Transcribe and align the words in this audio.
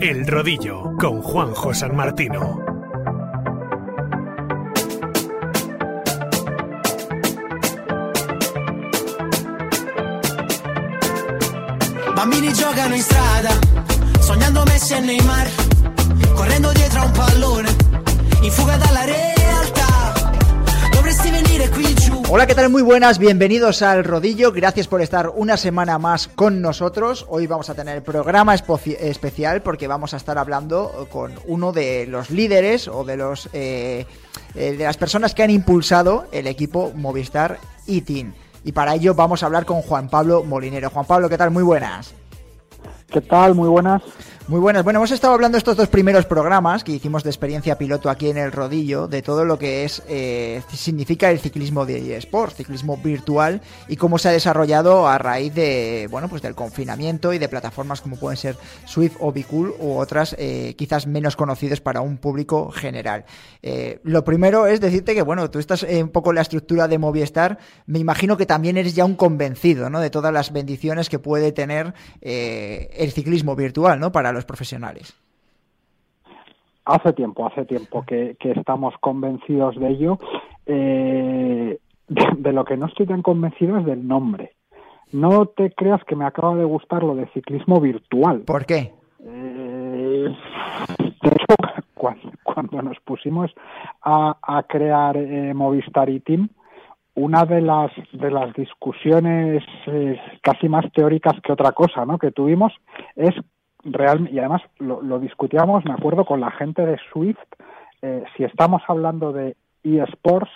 El 0.00 0.24
Rodillo 0.28 0.94
con 0.96 1.20
Juanjo 1.20 1.74
San 1.74 1.96
Martino. 1.96 2.62
Bambini 12.14 12.52
giocano 12.52 12.94
in 12.94 13.02
strada, 13.02 13.50
sognando 14.20 14.62
Messi 14.66 14.94
e 14.94 15.00
Neymar, 15.00 15.50
correndo 16.32 16.72
dietro 16.72 17.00
a 17.00 17.04
un 17.04 17.10
pallone, 17.10 17.76
in 18.42 18.50
fuga 18.52 18.76
dalla 18.76 19.04
realtà. 19.04 20.32
Dovresti 20.92 21.30
venire 21.30 21.68
qui. 21.70 21.97
Hola, 22.30 22.46
¿qué 22.46 22.54
tal? 22.54 22.68
Muy 22.68 22.82
buenas, 22.82 23.18
bienvenidos 23.18 23.80
al 23.80 24.04
Rodillo. 24.04 24.52
Gracias 24.52 24.86
por 24.86 25.00
estar 25.00 25.30
una 25.34 25.56
semana 25.56 25.98
más 25.98 26.28
con 26.28 26.60
nosotros. 26.60 27.24
Hoy 27.30 27.46
vamos 27.46 27.70
a 27.70 27.74
tener 27.74 28.02
programa 28.02 28.54
especial 28.54 29.62
porque 29.62 29.88
vamos 29.88 30.12
a 30.12 30.18
estar 30.18 30.36
hablando 30.36 31.08
con 31.10 31.32
uno 31.46 31.72
de 31.72 32.06
los 32.06 32.28
líderes 32.28 32.86
o 32.86 33.02
de 33.02 33.16
los 33.16 33.48
eh, 33.54 34.04
eh, 34.54 34.72
de 34.76 34.84
las 34.84 34.98
personas 34.98 35.34
que 35.34 35.42
han 35.42 35.48
impulsado 35.48 36.26
el 36.30 36.46
equipo 36.48 36.92
Movistar 36.94 37.60
e-Team. 37.86 38.34
Y 38.62 38.72
para 38.72 38.94
ello 38.94 39.14
vamos 39.14 39.42
a 39.42 39.46
hablar 39.46 39.64
con 39.64 39.80
Juan 39.80 40.10
Pablo 40.10 40.44
Molinero. 40.44 40.90
Juan 40.90 41.06
Pablo, 41.06 41.30
¿qué 41.30 41.38
tal? 41.38 41.50
Muy 41.50 41.62
buenas. 41.62 42.12
¿Qué 43.08 43.22
tal? 43.22 43.54
Muy 43.54 43.70
buenas. 43.70 44.02
Muy 44.48 44.60
buenas. 44.60 44.82
Bueno, 44.82 45.00
hemos 45.00 45.10
estado 45.10 45.34
hablando 45.34 45.58
estos 45.58 45.76
dos 45.76 45.88
primeros 45.88 46.24
programas 46.24 46.82
que 46.82 46.92
hicimos 46.92 47.22
de 47.22 47.28
experiencia 47.28 47.76
piloto 47.76 48.08
aquí 48.08 48.30
en 48.30 48.38
el 48.38 48.50
rodillo, 48.50 49.06
de 49.06 49.20
todo 49.20 49.44
lo 49.44 49.58
que 49.58 49.84
es 49.84 50.02
eh, 50.08 50.62
significa 50.72 51.30
el 51.30 51.38
ciclismo 51.38 51.84
de 51.84 52.16
eSports, 52.16 52.54
ciclismo 52.54 52.96
virtual 52.96 53.60
y 53.88 53.96
cómo 53.96 54.16
se 54.16 54.30
ha 54.30 54.32
desarrollado 54.32 55.06
a 55.06 55.18
raíz 55.18 55.52
de 55.52 56.08
bueno 56.10 56.30
pues 56.30 56.40
del 56.40 56.54
confinamiento 56.54 57.34
y 57.34 57.38
de 57.38 57.46
plataformas 57.50 58.00
como 58.00 58.16
pueden 58.16 58.38
ser 58.38 58.56
Swift 58.86 59.16
o 59.20 59.32
Bicool 59.32 59.74
u 59.80 59.98
otras 59.98 60.34
eh, 60.38 60.74
quizás 60.78 61.06
menos 61.06 61.36
conocidas 61.36 61.82
para 61.82 62.00
un 62.00 62.16
público 62.16 62.70
general. 62.70 63.26
Eh, 63.62 64.00
lo 64.02 64.24
primero 64.24 64.66
es 64.66 64.80
decirte 64.80 65.14
que 65.14 65.20
bueno 65.20 65.50
tú 65.50 65.58
estás 65.58 65.82
un 65.82 66.08
poco 66.08 66.30
en 66.30 66.36
la 66.36 66.42
estructura 66.42 66.88
de 66.88 66.96
Movistar, 66.96 67.58
me 67.84 67.98
imagino 67.98 68.38
que 68.38 68.46
también 68.46 68.78
eres 68.78 68.94
ya 68.94 69.04
un 69.04 69.14
convencido, 69.14 69.90
¿no? 69.90 70.00
De 70.00 70.08
todas 70.08 70.32
las 70.32 70.54
bendiciones 70.54 71.10
que 71.10 71.18
puede 71.18 71.52
tener 71.52 71.92
eh, 72.22 72.88
el 72.96 73.12
ciclismo 73.12 73.54
virtual, 73.54 74.00
¿no? 74.00 74.10
Para 74.10 74.32
los 74.37 74.37
profesionales. 74.44 75.14
Hace 76.84 77.12
tiempo, 77.12 77.46
hace 77.46 77.64
tiempo 77.66 78.04
que, 78.06 78.36
que 78.40 78.52
estamos 78.52 78.94
convencidos 79.00 79.76
de 79.76 79.88
ello. 79.88 80.18
Eh, 80.66 81.78
de, 82.08 82.26
de 82.38 82.52
lo 82.52 82.64
que 82.64 82.76
no 82.76 82.86
estoy 82.86 83.06
tan 83.06 83.22
convencido 83.22 83.78
es 83.78 83.84
del 83.84 84.06
nombre. 84.06 84.52
No 85.12 85.46
te 85.46 85.72
creas 85.72 86.02
que 86.04 86.16
me 86.16 86.26
acaba 86.26 86.54
de 86.54 86.64
gustar 86.64 87.02
lo 87.02 87.14
de 87.14 87.26
ciclismo 87.28 87.80
virtual. 87.80 88.40
¿Por 88.40 88.66
qué? 88.66 88.92
Eh, 89.24 90.34
de 91.22 91.28
hecho, 91.28 91.56
cuando, 91.94 92.30
cuando 92.42 92.82
nos 92.82 92.98
pusimos 93.00 93.50
a, 94.02 94.36
a 94.42 94.62
crear 94.64 95.16
eh, 95.16 95.54
Movistar 95.54 96.10
y 96.10 96.20
Team, 96.20 96.48
una 97.14 97.44
de 97.44 97.60
las 97.60 97.90
de 98.12 98.30
las 98.30 98.54
discusiones 98.54 99.64
eh, 99.86 100.20
casi 100.40 100.68
más 100.68 100.84
teóricas 100.92 101.34
que 101.42 101.52
otra 101.52 101.72
cosa, 101.72 102.04
¿no? 102.04 102.18
Que 102.18 102.30
tuvimos 102.30 102.72
es 103.16 103.34
real 103.92 104.28
y 104.30 104.38
además 104.38 104.62
lo, 104.78 105.02
lo 105.02 105.18
discutíamos, 105.18 105.84
me 105.84 105.92
acuerdo, 105.92 106.24
con 106.24 106.40
la 106.40 106.50
gente 106.50 106.84
de 106.84 106.98
Swift, 107.12 107.38
eh, 108.02 108.24
si 108.36 108.44
estamos 108.44 108.82
hablando 108.88 109.32
de 109.32 109.56
eSports, 109.82 110.50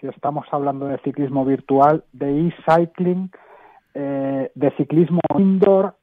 si 0.00 0.06
estamos 0.06 0.46
hablando 0.50 0.86
de 0.86 0.98
ciclismo 0.98 1.44
virtual, 1.44 2.04
de 2.12 2.48
e-cycling, 2.48 3.30
eh, 3.94 4.50
de 4.54 4.70
ciclismo 4.76 5.20
indoor 5.38 5.94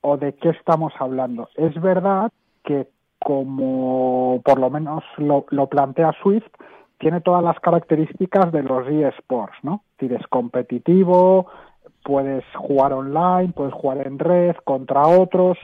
o 0.00 0.16
de 0.16 0.34
qué 0.34 0.50
estamos 0.50 0.92
hablando. 0.98 1.48
Es 1.56 1.80
verdad 1.80 2.32
que 2.64 2.88
como 3.18 4.40
por 4.44 4.58
lo 4.58 4.70
menos 4.70 5.04
lo, 5.16 5.46
lo 5.50 5.68
plantea 5.68 6.12
Swift, 6.22 6.48
tiene 6.98 7.20
todas 7.20 7.42
las 7.42 7.58
características 7.60 8.52
de 8.52 8.62
los 8.62 8.86
eSports, 8.88 9.56
¿no? 9.62 9.82
Es 9.92 10.08
decir, 10.08 10.18
es 10.20 10.26
competitivo, 10.28 11.48
puedes 12.04 12.44
jugar 12.56 12.92
online, 12.92 13.52
puedes 13.54 13.74
jugar 13.74 14.06
en 14.06 14.18
red 14.18 14.56
contra 14.64 15.06
otros. 15.06 15.58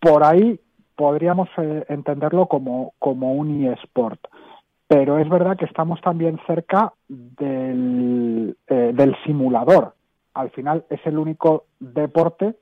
Por 0.00 0.24
ahí 0.24 0.60
podríamos 0.96 1.48
eh, 1.58 1.84
entenderlo 1.88 2.46
como, 2.46 2.92
como 2.98 3.32
un 3.32 3.64
eSport. 3.66 4.20
Pero 4.88 5.18
es 5.18 5.28
verdad 5.28 5.56
que 5.56 5.64
estamos 5.64 6.00
también 6.00 6.38
cerca 6.46 6.92
del, 7.08 8.56
eh, 8.68 8.92
del 8.94 9.16
simulador. 9.24 9.94
Al 10.34 10.50
final 10.50 10.84
es 10.90 11.00
el 11.06 11.18
único 11.18 11.64
deporte 11.80 12.54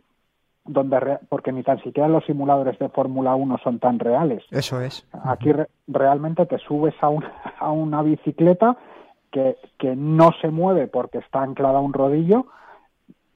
donde 0.65 0.99
re- 0.99 1.19
porque 1.28 1.53
ni 1.53 1.62
tan 1.62 1.82
siquiera 1.82 2.09
los 2.09 2.25
simuladores 2.25 2.78
de 2.78 2.88
Fórmula 2.88 3.34
1 3.34 3.59
son 3.62 3.78
tan 3.78 3.99
reales. 3.99 4.43
Eso 4.50 4.81
es. 4.81 5.06
Aquí 5.25 5.53
re- 5.53 5.69
realmente 5.87 6.47
te 6.47 6.56
subes 6.59 6.94
a, 7.03 7.11
un- 7.11 7.25
a 7.59 7.71
una 7.71 8.00
bicicleta 8.03 8.76
que, 9.34 9.56
que 9.78 9.96
no 9.96 10.30
se 10.40 10.48
mueve 10.48 10.86
porque 10.86 11.18
está 11.18 11.42
anclada 11.42 11.78
a 11.78 11.82
un 11.82 11.92
rodillo, 11.92 12.46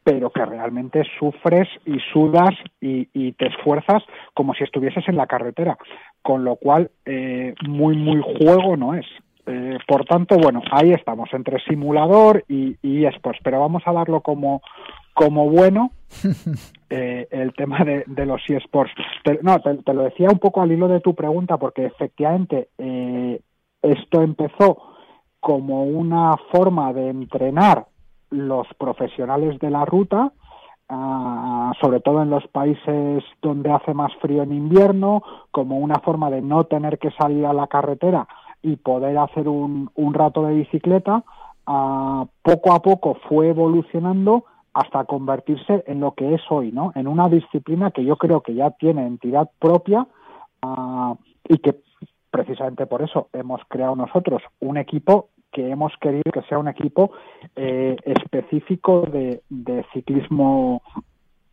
pero 0.05 0.31
que 0.31 0.47
realmente 0.47 1.03
sufres 1.19 1.69
y 1.85 1.99
sudas 2.13 2.55
y, 2.81 3.09
y 3.13 3.33
te 3.33 3.49
esfuerzas 3.49 4.05
como 4.33 4.55
si 4.55 4.63
estuvieses 4.63 5.07
en 5.09 5.17
la 5.17 5.27
carretera, 5.27 5.77
con 6.23 6.45
lo 6.45 6.55
cual 6.55 6.93
eh, 7.05 7.53
muy, 7.67 7.97
muy 7.97 8.23
juego 8.23 8.77
no 8.77 8.95
es. 8.95 9.07
Eh, 9.47 9.79
por 9.89 10.05
tanto, 10.05 10.37
bueno, 10.37 10.63
ahí 10.71 10.93
estamos, 10.93 11.31
entre 11.33 11.59
simulador 11.65 12.45
y, 12.49 12.77
y 12.81 13.07
esports, 13.07 13.41
pero 13.43 13.59
vamos 13.59 13.83
a 13.87 13.93
darlo 13.93 14.21
como, 14.21 14.63
como 15.15 15.51
bueno 15.51 15.91
eh, 16.91 17.27
el 17.33 17.53
tema 17.55 17.85
de, 17.85 18.05
de 18.07 18.25
los 18.25 18.41
eSports. 18.49 18.93
Te, 19.25 19.41
no, 19.43 19.59
te, 19.61 19.75
te, 19.79 19.95
lo 19.95 20.05
decía 20.05 20.29
un 20.31 20.39
poco 20.39 20.63
al 20.63 20.71
hilo 20.71 20.87
de 20.87 21.01
tu 21.01 21.15
pregunta, 21.15 21.57
porque 21.57 21.87
efectivamente 21.87 22.69
eh, 22.79 23.41
esto 23.83 24.23
empezó 24.23 24.88
como 25.41 25.85
una 25.85 26.37
forma 26.53 26.93
de 26.93 27.11
entrenar 27.11 27.87
los 28.31 28.67
profesionales 28.79 29.59
de 29.59 29.71
la 29.71 29.85
ruta, 29.85 30.33
uh, 30.91 31.73
sobre 31.81 32.01
todo 32.01 32.23
en 32.23 32.31
los 32.31 32.47
países 32.49 33.25
donde 33.41 33.71
hace 33.71 33.95
más 33.95 34.13
frío 34.21 34.43
en 34.43 34.53
invierno, 34.53 35.23
como 35.51 35.79
una 35.79 36.01
forma 36.01 36.31
de 36.31 36.43
no 36.43 36.65
tener 36.65 36.99
que 36.99 37.11
salir 37.13 37.47
a 37.47 37.53
la 37.53 37.67
carretera 37.67 38.27
y 38.63 38.77
poder 38.77 39.17
hacer 39.19 39.49
un, 39.49 39.91
un 39.95 40.15
rato 40.15 40.43
de 40.43 40.55
bicicleta. 40.55 41.25
Uh, 41.67 42.27
poco 42.43 42.73
a 42.73 42.81
poco 42.81 43.17
fue 43.29 43.49
evolucionando 43.51 44.45
hasta 44.73 45.05
convertirse 45.05 45.85
en 45.87 46.01
lo 46.01 46.13
que 46.13 46.35
es 46.35 46.41
hoy, 46.51 46.73
¿no? 46.73 46.93
En 46.95 47.07
una 47.07 47.29
disciplina 47.29 47.91
que 47.91 48.05
yo 48.05 48.17
creo 48.17 48.43
que 48.43 48.55
ya 48.55 48.71
tiene 48.71 49.07
entidad 49.07 49.51
propia 49.59 50.07
uh, 50.65 51.15
y 51.49 51.59
que 51.59 51.81
precisamente 52.31 52.87
por 52.87 53.03
eso 53.03 53.29
hemos 53.33 53.61
creado 53.69 53.97
nosotros 53.97 54.43
un 54.61 54.77
equipo 54.77 55.29
que 55.53 55.71
hemos 55.71 55.93
querido 55.99 56.31
que 56.33 56.43
sea 56.43 56.59
un 56.59 56.69
equipo 56.69 57.13
eh, 57.57 57.97
específico 58.05 59.03
de, 59.03 59.43
de, 59.49 59.85
ciclismo 59.93 60.83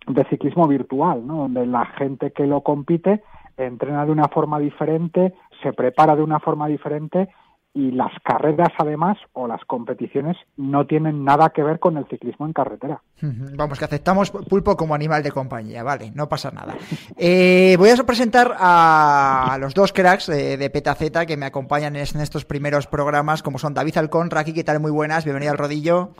de 0.08 0.24
ciclismo 0.25 0.68
virtual, 0.68 1.25
¿no? 1.25 1.38
Donde 1.38 1.66
la 1.66 1.86
gente 1.86 2.31
que 2.31 2.46
lo 2.46 2.62
compite 2.62 3.24
entrena 3.58 4.06
de 4.06 4.12
una 4.12 4.28
forma 4.28 4.59
diferente, 4.59 5.34
se 5.63 5.74
prepara 5.74 6.16
de 6.16 6.24
una 6.24 6.40
forma 6.40 6.68
diferente 6.68 7.30
y 7.75 7.91
las 7.91 8.12
carreras 8.24 8.69
además 8.78 9.18
o 9.34 9.47
las 9.47 9.63
competiciones 9.66 10.38
no 10.56 10.88
tienen 10.88 11.25
nada 11.25 11.50
que 11.50 11.62
ver 11.62 11.78
con 11.78 11.97
el 11.97 12.08
ciclismo 12.08 12.46
en 12.46 12.53
carretera. 12.53 13.02
Vamos, 13.22 13.78
que 13.78 13.86
aceptamos 13.86 14.31
pulpo 14.31 14.78
como 14.78 14.96
animal 14.96 15.22
de 15.22 15.31
compañía, 15.34 15.84
vale, 15.84 16.12
no 16.16 16.30
pasa 16.30 16.52
nada. 16.52 16.74
Eh, 17.18 17.75
voy 17.78 17.90
a 17.90 17.96
presentar 17.97 18.56
a 18.58 19.58
los 19.59 19.74
dos 19.74 19.91
cracks 19.91 20.28
de, 20.28 20.56
de 20.56 20.69
Petaceta 20.69 21.25
que 21.25 21.36
me 21.36 21.46
acompañan 21.46 21.97
en 21.97 22.03
estos 22.03 22.46
primeros 22.46 22.88
programas, 22.88 23.44
como 23.44 23.59
son 23.59 23.74
David 23.74 23.97
Alcón, 23.97 24.30
Raki, 24.30 24.53
¿qué 24.53 24.63
tal? 24.63 24.80
Muy 24.80 24.92
buenas, 24.92 25.25
bienvenido 25.25 25.52
al 25.52 25.57
rodillo. 25.57 26.12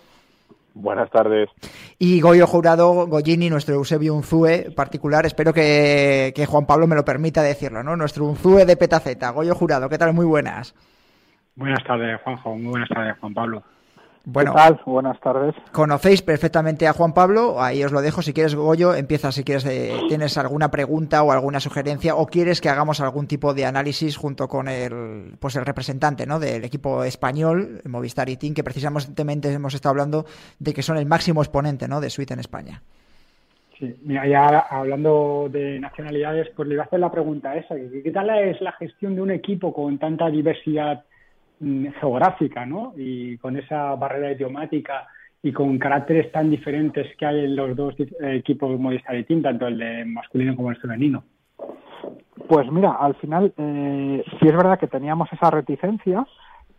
Buenas 0.73 1.09
tardes. 1.09 1.47
Y 1.97 2.19
Goyo 2.19 2.47
Jurado, 2.47 3.07
Goyini, 3.07 3.49
nuestro 3.49 3.75
Eusebio 3.75 4.13
Unzue 4.13 4.72
particular, 4.75 5.25
espero 5.25 5.53
que, 5.53 6.34
que, 6.35 6.46
Juan 6.46 6.66
Pablo 6.66 6.85
me 6.85 6.96
lo 6.96 7.05
permita 7.05 7.41
decirlo, 7.41 7.81
¿no? 7.81 7.96
Nuestro 7.96 8.25
Unzue 8.25 8.66
de 8.66 8.75
Petaceta. 8.75 9.29
Goyo 9.29 9.55
Jurado, 9.55 9.87
¿qué 9.87 9.97
tal? 9.97 10.13
Muy 10.13 10.25
buenas. 10.25 10.75
Buenas 11.55 11.84
tardes, 11.84 12.19
Juanjo. 12.22 12.55
Muy 12.55 12.72
buenas 12.72 12.90
tardes, 12.90 13.17
Juan 13.19 13.34
Pablo. 13.34 13.63
Bueno, 14.25 14.53
¿Qué 14.53 14.57
tal? 14.57 14.81
Buenas 14.85 15.19
tardes. 15.19 15.55
Conocéis 15.72 16.23
perfectamente 16.23 16.87
a 16.87 16.93
Juan 16.93 17.13
Pablo, 17.13 17.61
ahí 17.61 17.84
os 17.84 17.91
lo 17.91 18.02
dejo. 18.02 18.23
Si 18.23 18.34
quieres, 18.34 18.55
Goyo, 18.55 18.96
empieza 18.96 19.31
si 19.31 19.43
quieres, 19.43 19.66
eh, 19.67 19.93
tienes 20.07 20.35
alguna 20.40 20.72
pregunta 20.72 21.22
o 21.22 21.31
alguna 21.31 21.59
sugerencia 21.59 22.16
o 22.16 22.25
quieres 22.25 22.59
que 22.59 22.69
hagamos 22.69 23.02
algún 23.02 23.28
tipo 23.28 23.53
de 23.53 23.66
análisis 23.66 24.17
junto 24.17 24.47
con 24.47 24.67
el, 24.67 25.35
pues 25.40 25.55
el 25.57 25.66
representante 25.66 26.25
¿no? 26.25 26.40
del 26.40 26.66
equipo 26.66 27.03
español, 27.03 27.81
Movistar 27.85 28.28
y 28.29 28.37
Team, 28.37 28.55
que 28.55 28.63
precisamente 28.63 29.53
hemos 29.53 29.75
estado 29.75 29.91
hablando 29.91 30.25
de 30.57 30.73
que 30.73 30.81
son 30.81 30.97
el 30.97 31.05
máximo 31.05 31.43
exponente 31.43 31.87
¿no? 31.87 32.02
de 32.02 32.09
suite 32.09 32.34
en 32.34 32.40
España. 32.40 32.81
Sí, 33.78 33.93
mira, 34.03 34.25
ya 34.25 34.66
hablando 34.72 35.49
de 35.52 35.79
nacionalidades, 35.79 36.47
pues 36.55 36.67
le 36.67 36.73
iba 36.73 36.84
a 36.84 36.87
hacer 36.87 36.99
la 36.99 37.11
pregunta 37.11 37.55
esa. 37.55 37.75
¿Qué 37.75 38.11
tal 38.11 38.29
es 38.40 38.59
la 38.61 38.72
gestión 38.72 39.16
de 39.16 39.22
un 39.22 39.31
equipo 39.31 39.72
con 39.72 39.99
tanta 39.99 40.29
diversidad 40.29 41.03
geográfica, 42.00 42.66
¿no? 42.66 42.94
Y 42.96 43.38
con 43.38 43.58
esa 43.58 43.96
barrera 43.96 44.32
idiomática 44.32 45.08
y 45.41 45.52
con 45.52 45.78
caracteres 45.78 46.32
tan 46.32 46.50
diferentes 46.50 47.16
que 47.17 47.26
hay 47.26 47.46
en 47.46 47.56
los 47.56 47.76
dos 47.76 47.96
equipos 48.22 48.79
Movistar 48.79 49.16
y 49.16 49.26
Team, 49.26 49.41
tanto 49.41 49.67
el 49.67 49.78
de 49.78 50.06
masculino 50.06 50.56
como 50.56 50.72
el 50.72 50.78
femenino? 50.78 51.23
Pues 52.47 52.72
mira, 52.72 52.94
al 52.94 53.16
final 53.16 53.53
eh, 53.58 54.23
sí 54.40 54.47
es 54.47 54.56
verdad 54.56 54.79
que 54.79 54.88
teníamos 54.88 55.32
esa 55.32 55.50
reticencia, 55.50 56.26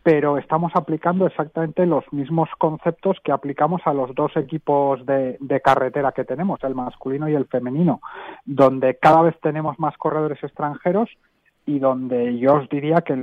pero 0.03 0.39
estamos 0.39 0.71
aplicando 0.77 1.27
exactamente 1.27 1.85
los 1.85 2.05
mismos 2.13 2.49
conceptos 2.59 3.19
que 3.25 3.33
aplicamos 3.33 3.83
a 3.87 3.93
los 3.93 4.15
dos 4.15 4.37
equipos 4.37 5.05
de, 5.05 5.61
carretera 5.65 6.13
que 6.13 6.25
tenemos, 6.25 6.63
el 6.63 6.77
masculino 6.77 7.29
y 7.29 7.35
el 7.35 7.47
femenino, 7.47 8.01
donde 8.45 8.99
cada 8.99 9.23
vez 9.23 9.35
tenemos 9.41 9.81
más 9.81 9.97
corredores 9.97 10.43
extranjeros 10.45 11.11
y 11.67 11.81
donde 11.81 12.39
yo 12.39 12.55
os 12.55 12.69
diría 12.69 12.99
que 13.01 13.15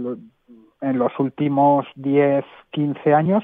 en 0.84 1.00
los 1.00 1.18
últimos 1.18 1.88
10, 1.96 2.44
15 2.72 3.14
años 3.14 3.44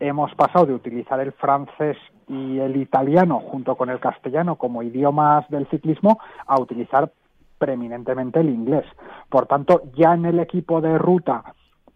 hemos 0.00 0.34
pasado 0.34 0.66
de 0.66 0.74
utilizar 0.74 1.20
el 1.20 1.32
francés 1.32 1.96
y 2.28 2.58
el 2.58 2.76
italiano 2.76 3.40
junto 3.40 3.76
con 3.76 3.88
el 3.88 4.00
castellano 4.00 4.56
como 4.56 4.82
idiomas 4.82 5.48
del 5.48 5.68
ciclismo 5.68 6.18
a 6.46 6.60
utilizar 6.60 7.12
preeminentemente 7.58 8.40
el 8.40 8.48
inglés. 8.48 8.84
Por 9.28 9.46
tanto, 9.46 9.82
ya 9.94 10.14
en 10.14 10.24
el 10.24 10.40
equipo 10.40 10.80
de 10.80 10.98
ruta, 10.98 11.44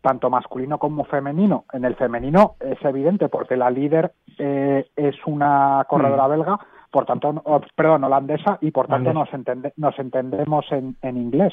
tanto 0.00 0.30
masculino 0.30 0.78
como 0.78 1.04
femenino, 1.04 1.64
en 1.72 1.84
el 1.84 1.96
femenino 1.96 2.54
es 2.60 2.80
evidente 2.84 3.28
porque 3.28 3.56
la 3.56 3.70
líder 3.70 4.12
eh, 4.38 4.86
es 4.94 5.16
una 5.26 5.84
corredora 5.88 6.28
mm. 6.28 6.30
belga, 6.30 6.60
por 6.92 7.04
tanto, 7.04 7.42
perdón, 7.74 8.04
holandesa, 8.04 8.58
y 8.60 8.70
por 8.70 8.86
tanto 8.86 9.12
nos, 9.12 9.28
nos 9.76 9.98
entendemos 9.98 10.64
en, 10.70 10.96
en 11.02 11.16
inglés. 11.16 11.52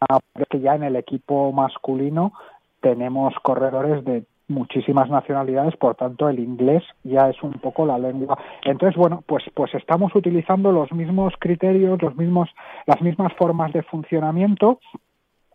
Ah, 0.00 0.18
que 0.50 0.60
ya 0.60 0.74
en 0.74 0.82
el 0.82 0.96
equipo 0.96 1.52
masculino 1.52 2.32
tenemos 2.82 3.32
corredores 3.42 4.04
de 4.04 4.24
muchísimas 4.48 5.08
nacionalidades, 5.08 5.76
por 5.76 5.94
tanto 5.94 6.28
el 6.28 6.38
inglés 6.38 6.82
ya 7.04 7.28
es 7.30 7.42
un 7.42 7.54
poco 7.54 7.86
la 7.86 7.98
lengua. 7.98 8.38
Entonces, 8.64 8.96
bueno, 8.96 9.24
pues 9.26 9.44
pues 9.54 9.74
estamos 9.74 10.14
utilizando 10.14 10.72
los 10.72 10.92
mismos 10.92 11.34
criterios, 11.38 12.00
los 12.02 12.16
mismos 12.16 12.48
las 12.86 13.00
mismas 13.00 13.32
formas 13.34 13.72
de 13.72 13.82
funcionamiento 13.82 14.80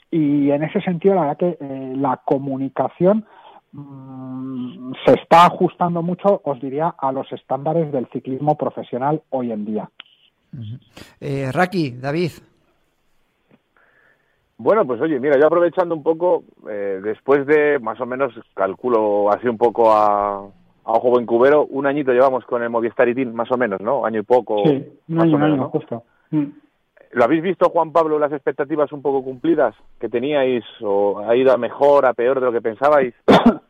y 0.10 0.50
en 0.52 0.64
ese 0.64 0.82
sentido 0.82 1.16
la 1.16 1.22
verdad 1.22 1.38
que 1.38 1.58
eh, 1.60 1.94
la 1.96 2.22
comunicación 2.26 3.26
mm, 3.74 4.94
se 5.06 5.14
está 5.14 5.46
ajustando 5.46 6.02
mucho, 6.02 6.42
os 6.44 6.60
diría, 6.62 6.96
a 6.98 7.12
los 7.12 7.32
estándares 7.32 7.92
del 7.92 8.08
ciclismo 8.08 8.58
profesional 8.58 9.22
hoy 9.30 9.52
en 9.52 9.66
día. 9.66 9.90
eh, 11.20 11.52
Raki, 11.52 11.92
David, 11.92 12.32
bueno, 14.58 14.86
pues 14.86 15.00
oye, 15.02 15.20
mira, 15.20 15.40
yo 15.40 15.46
aprovechando 15.46 15.94
un 15.94 16.04
poco, 16.04 16.44
eh, 16.70 17.00
después 17.04 17.46
de 17.46 17.78
más 17.80 18.00
o 18.02 18.06
menos, 18.06 18.34
calculo 18.56 19.32
así 19.32 19.48
un 19.48 19.58
poco 19.58 19.92
a, 19.92 20.38
a 20.38 20.92
ojo 20.92 21.10
buen 21.12 21.26
cubero, 21.26 21.66
un 21.66 21.86
añito 21.86 22.12
llevamos 22.12 22.44
con 22.46 22.64
el 22.64 22.70
Movistar 22.70 23.14
Team, 23.14 23.34
más 23.34 23.52
o 23.52 23.58
menos, 23.58 23.80
¿no? 23.82 24.06
Año 24.06 24.22
y 24.22 24.24
poco. 24.24 24.64
Sí, 24.66 24.84
un 25.10 25.22
año, 25.22 25.38
menos, 25.38 25.58
¿no? 25.58 25.70
justo. 25.70 26.04
Mm. 26.32 26.46
¿Lo 27.12 27.24
habéis 27.24 27.42
visto, 27.42 27.70
Juan 27.70 27.92
Pablo, 27.92 28.20
las 28.20 28.34
expectativas 28.34 28.92
un 28.92 29.02
poco 29.02 29.24
cumplidas 29.24 29.76
que 30.00 30.10
teníais? 30.10 30.64
¿O 30.82 31.20
ha 31.20 31.36
ido 31.36 31.54
a 31.54 31.58
mejor, 31.58 32.06
a 32.06 32.14
peor 32.14 32.40
de 32.40 32.46
lo 32.46 32.52
que 32.52 32.62
pensabais? 32.62 33.14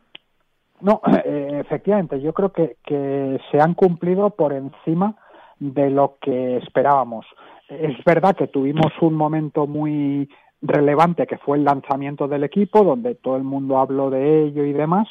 No, 0.80 1.00
eh, 1.24 1.58
efectivamente, 1.60 2.20
yo 2.20 2.32
creo 2.32 2.52
que, 2.52 2.76
que 2.84 3.40
se 3.50 3.60
han 3.60 3.74
cumplido 3.74 4.30
por 4.30 4.52
encima 4.52 5.16
de 5.58 5.90
lo 5.90 6.18
que 6.20 6.58
esperábamos. 6.58 7.26
Es 7.68 7.96
verdad 8.04 8.36
que 8.36 8.46
tuvimos 8.46 8.92
un 9.00 9.14
momento 9.14 9.66
muy 9.66 10.28
relevante 10.62 11.26
que 11.26 11.38
fue 11.38 11.58
el 11.58 11.64
lanzamiento 11.64 12.28
del 12.28 12.44
equipo, 12.44 12.82
donde 12.82 13.14
todo 13.14 13.36
el 13.36 13.44
mundo 13.44 13.78
habló 13.78 14.10
de 14.10 14.44
ello 14.44 14.64
y 14.64 14.72
demás. 14.72 15.08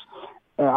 Eh, 0.58 0.70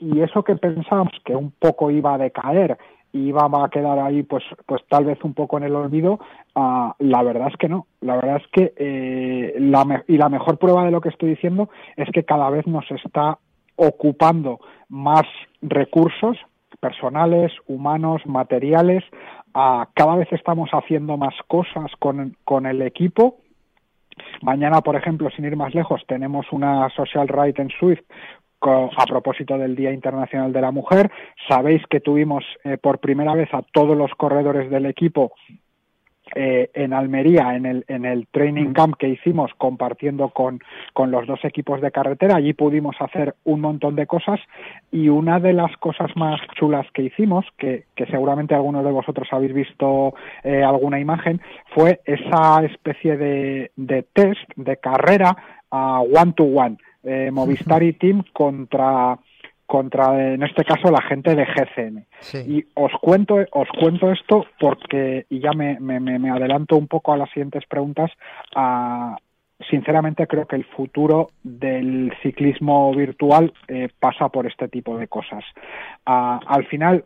y 0.00 0.20
eso 0.20 0.42
que 0.42 0.56
pensábamos 0.56 1.12
que 1.24 1.34
un 1.34 1.50
poco 1.50 1.90
iba 1.90 2.14
a 2.14 2.18
decaer 2.18 2.78
y 3.12 3.28
iba 3.28 3.46
a 3.46 3.68
quedar 3.70 3.98
ahí 3.98 4.22
pues 4.22 4.44
pues 4.66 4.82
tal 4.88 5.06
vez 5.06 5.18
un 5.24 5.32
poco 5.32 5.56
en 5.56 5.64
el 5.64 5.74
olvido 5.74 6.18
ah, 6.54 6.94
la 6.98 7.22
verdad 7.22 7.48
es 7.48 7.56
que 7.56 7.68
no 7.68 7.86
la 8.00 8.16
verdad 8.16 8.36
es 8.36 8.46
que 8.52 8.74
eh, 8.76 9.54
la 9.58 10.04
y 10.06 10.18
la 10.18 10.28
mejor 10.28 10.58
prueba 10.58 10.84
de 10.84 10.90
lo 10.90 11.00
que 11.00 11.08
estoy 11.08 11.30
diciendo 11.30 11.70
es 11.96 12.10
que 12.12 12.24
cada 12.24 12.50
vez 12.50 12.66
nos 12.66 12.90
está 12.90 13.38
ocupando 13.76 14.60
más 14.88 15.24
recursos 15.62 16.36
personales 16.80 17.52
humanos 17.66 18.20
materiales 18.26 19.02
ah, 19.54 19.88
cada 19.94 20.16
vez 20.16 20.28
estamos 20.32 20.68
haciendo 20.72 21.16
más 21.16 21.34
cosas 21.48 21.90
con, 21.98 22.36
con 22.44 22.66
el 22.66 22.82
equipo 22.82 23.38
Mañana, 24.42 24.80
por 24.80 24.96
ejemplo, 24.96 25.30
sin 25.30 25.44
ir 25.44 25.56
más 25.56 25.74
lejos, 25.74 26.02
tenemos 26.06 26.46
una 26.52 26.88
social 26.90 27.28
right 27.28 27.58
en 27.58 27.70
Swift 27.70 28.02
a 28.62 29.06
propósito 29.06 29.58
del 29.58 29.76
Día 29.76 29.92
Internacional 29.92 30.52
de 30.52 30.60
la 30.60 30.70
Mujer. 30.70 31.10
Sabéis 31.48 31.82
que 31.88 32.00
tuvimos 32.00 32.44
eh, 32.64 32.78
por 32.78 32.98
primera 32.98 33.34
vez 33.34 33.52
a 33.52 33.62
todos 33.72 33.96
los 33.96 34.10
corredores 34.12 34.70
del 34.70 34.86
equipo 34.86 35.32
eh, 36.34 36.70
en 36.74 36.92
Almería, 36.92 37.54
en 37.54 37.66
el, 37.66 37.84
en 37.88 38.04
el 38.04 38.26
training 38.28 38.72
camp 38.72 38.96
que 38.98 39.08
hicimos 39.08 39.52
compartiendo 39.56 40.30
con, 40.30 40.60
con 40.92 41.10
los 41.10 41.26
dos 41.26 41.44
equipos 41.44 41.80
de 41.80 41.92
carretera. 41.92 42.36
Allí 42.36 42.52
pudimos 42.52 42.96
hacer 43.00 43.34
un 43.44 43.60
montón 43.60 43.94
de 43.94 44.06
cosas 44.06 44.40
y 44.90 45.08
una 45.08 45.38
de 45.38 45.52
las 45.52 45.76
cosas 45.76 46.10
más 46.16 46.40
chulas 46.58 46.86
que 46.92 47.02
hicimos, 47.02 47.46
que, 47.56 47.84
que 47.94 48.06
seguramente 48.06 48.54
algunos 48.54 48.84
de 48.84 48.90
vosotros 48.90 49.28
habéis 49.30 49.54
visto 49.54 50.14
eh, 50.42 50.62
alguna 50.62 50.98
imagen, 50.98 51.40
fue 51.74 52.00
esa 52.04 52.64
especie 52.64 53.16
de, 53.16 53.70
de 53.76 54.02
test 54.02 54.50
de 54.56 54.76
carrera 54.78 55.36
a 55.70 56.00
one 56.00 56.32
to 56.32 56.44
one. 56.44 56.76
Eh, 57.08 57.30
Movistar 57.30 57.84
y 57.84 57.92
Team 57.92 58.24
contra 58.32 59.16
contra 59.66 60.34
en 60.34 60.42
este 60.42 60.64
caso 60.64 60.90
la 60.90 61.02
gente 61.02 61.34
de 61.34 61.44
GCN 61.44 62.06
y 62.48 62.64
os 62.74 62.92
cuento 63.00 63.36
os 63.50 63.68
cuento 63.80 64.12
esto 64.12 64.46
porque 64.60 65.26
y 65.28 65.40
ya 65.40 65.52
me, 65.52 65.80
me, 65.80 65.98
me 66.00 66.30
adelanto 66.30 66.76
un 66.76 66.86
poco 66.86 67.12
a 67.12 67.16
las 67.16 67.28
siguientes 67.30 67.64
preguntas 67.66 68.10
a, 68.54 69.16
sinceramente 69.70 70.26
creo 70.26 70.46
que 70.46 70.56
el 70.56 70.64
futuro 70.64 71.28
del 71.42 72.12
ciclismo 72.22 72.92
virtual 72.94 73.52
eh, 73.68 73.88
pasa 73.98 74.28
por 74.28 74.46
este 74.46 74.68
tipo 74.68 74.98
de 74.98 75.08
cosas. 75.08 75.44
Al 76.04 76.66
final 76.66 77.04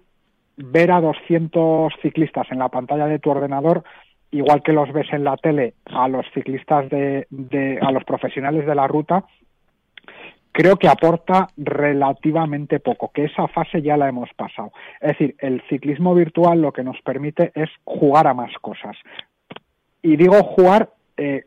ver 0.56 0.90
a 0.90 1.00
200 1.00 1.92
ciclistas 2.02 2.46
en 2.50 2.58
la 2.58 2.68
pantalla 2.68 3.06
de 3.06 3.18
tu 3.18 3.30
ordenador 3.30 3.84
igual 4.32 4.62
que 4.62 4.72
los 4.72 4.92
ves 4.92 5.08
en 5.12 5.24
la 5.24 5.36
tele 5.36 5.74
a 5.86 6.06
los 6.06 6.26
ciclistas 6.34 6.88
de, 6.90 7.26
de 7.30 7.78
a 7.80 7.90
los 7.90 8.04
profesionales 8.04 8.66
de 8.66 8.74
la 8.74 8.86
ruta 8.86 9.24
creo 10.52 10.76
que 10.76 10.88
aporta 10.88 11.48
relativamente 11.56 12.80
poco, 12.80 13.10
que 13.12 13.24
esa 13.24 13.48
fase 13.48 13.82
ya 13.82 13.96
la 13.96 14.08
hemos 14.08 14.28
pasado. 14.34 14.72
Es 15.00 15.10
decir, 15.10 15.36
el 15.38 15.62
ciclismo 15.68 16.14
virtual 16.14 16.60
lo 16.60 16.72
que 16.72 16.84
nos 16.84 17.00
permite 17.02 17.52
es 17.54 17.68
jugar 17.84 18.26
a 18.26 18.34
más 18.34 18.52
cosas. 18.60 18.96
Y 20.02 20.16
digo 20.16 20.42
jugar 20.42 20.90
eh, 21.16 21.44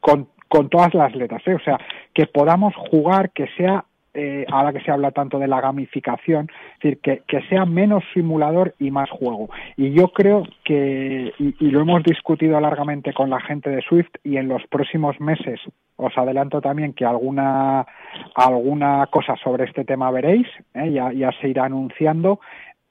con, 0.00 0.28
con, 0.48 0.68
todas 0.68 0.94
las 0.94 1.14
letras, 1.14 1.42
¿eh? 1.46 1.54
o 1.54 1.60
sea, 1.60 1.78
que 2.14 2.26
podamos 2.26 2.74
jugar, 2.90 3.30
que 3.30 3.46
sea 3.56 3.84
eh, 4.14 4.44
ahora 4.50 4.72
que 4.72 4.80
se 4.80 4.90
habla 4.90 5.10
tanto 5.10 5.38
de 5.38 5.48
la 5.48 5.60
gamificación, 5.60 6.50
es 6.74 6.80
decir, 6.82 7.00
que, 7.00 7.22
que, 7.26 7.40
sea 7.48 7.64
menos 7.64 8.04
simulador 8.12 8.74
y 8.78 8.90
más 8.90 9.08
juego. 9.10 9.48
Y 9.76 9.92
yo 9.92 10.08
creo 10.08 10.44
que, 10.64 11.32
y, 11.38 11.70
lo 11.70 11.80
hemos 11.80 12.02
discutido 12.02 12.60
largamente 12.60 13.12
con 13.14 13.30
la 13.30 13.40
gente 13.40 13.70
de 13.70 13.80
Swift, 13.82 14.10
y 14.22 14.36
en 14.36 14.48
los 14.48 14.62
próximos 14.66 15.18
meses 15.20 15.60
os 15.96 16.16
adelanto 16.18 16.60
también 16.60 16.92
que 16.92 17.04
alguna, 17.04 17.86
alguna 18.34 19.06
cosa 19.10 19.36
sobre 19.36 19.64
este 19.64 19.84
tema 19.84 20.10
veréis, 20.10 20.46
¿eh? 20.74 20.92
ya, 20.92 21.12
ya 21.12 21.30
se 21.40 21.48
irá 21.48 21.64
anunciando. 21.64 22.40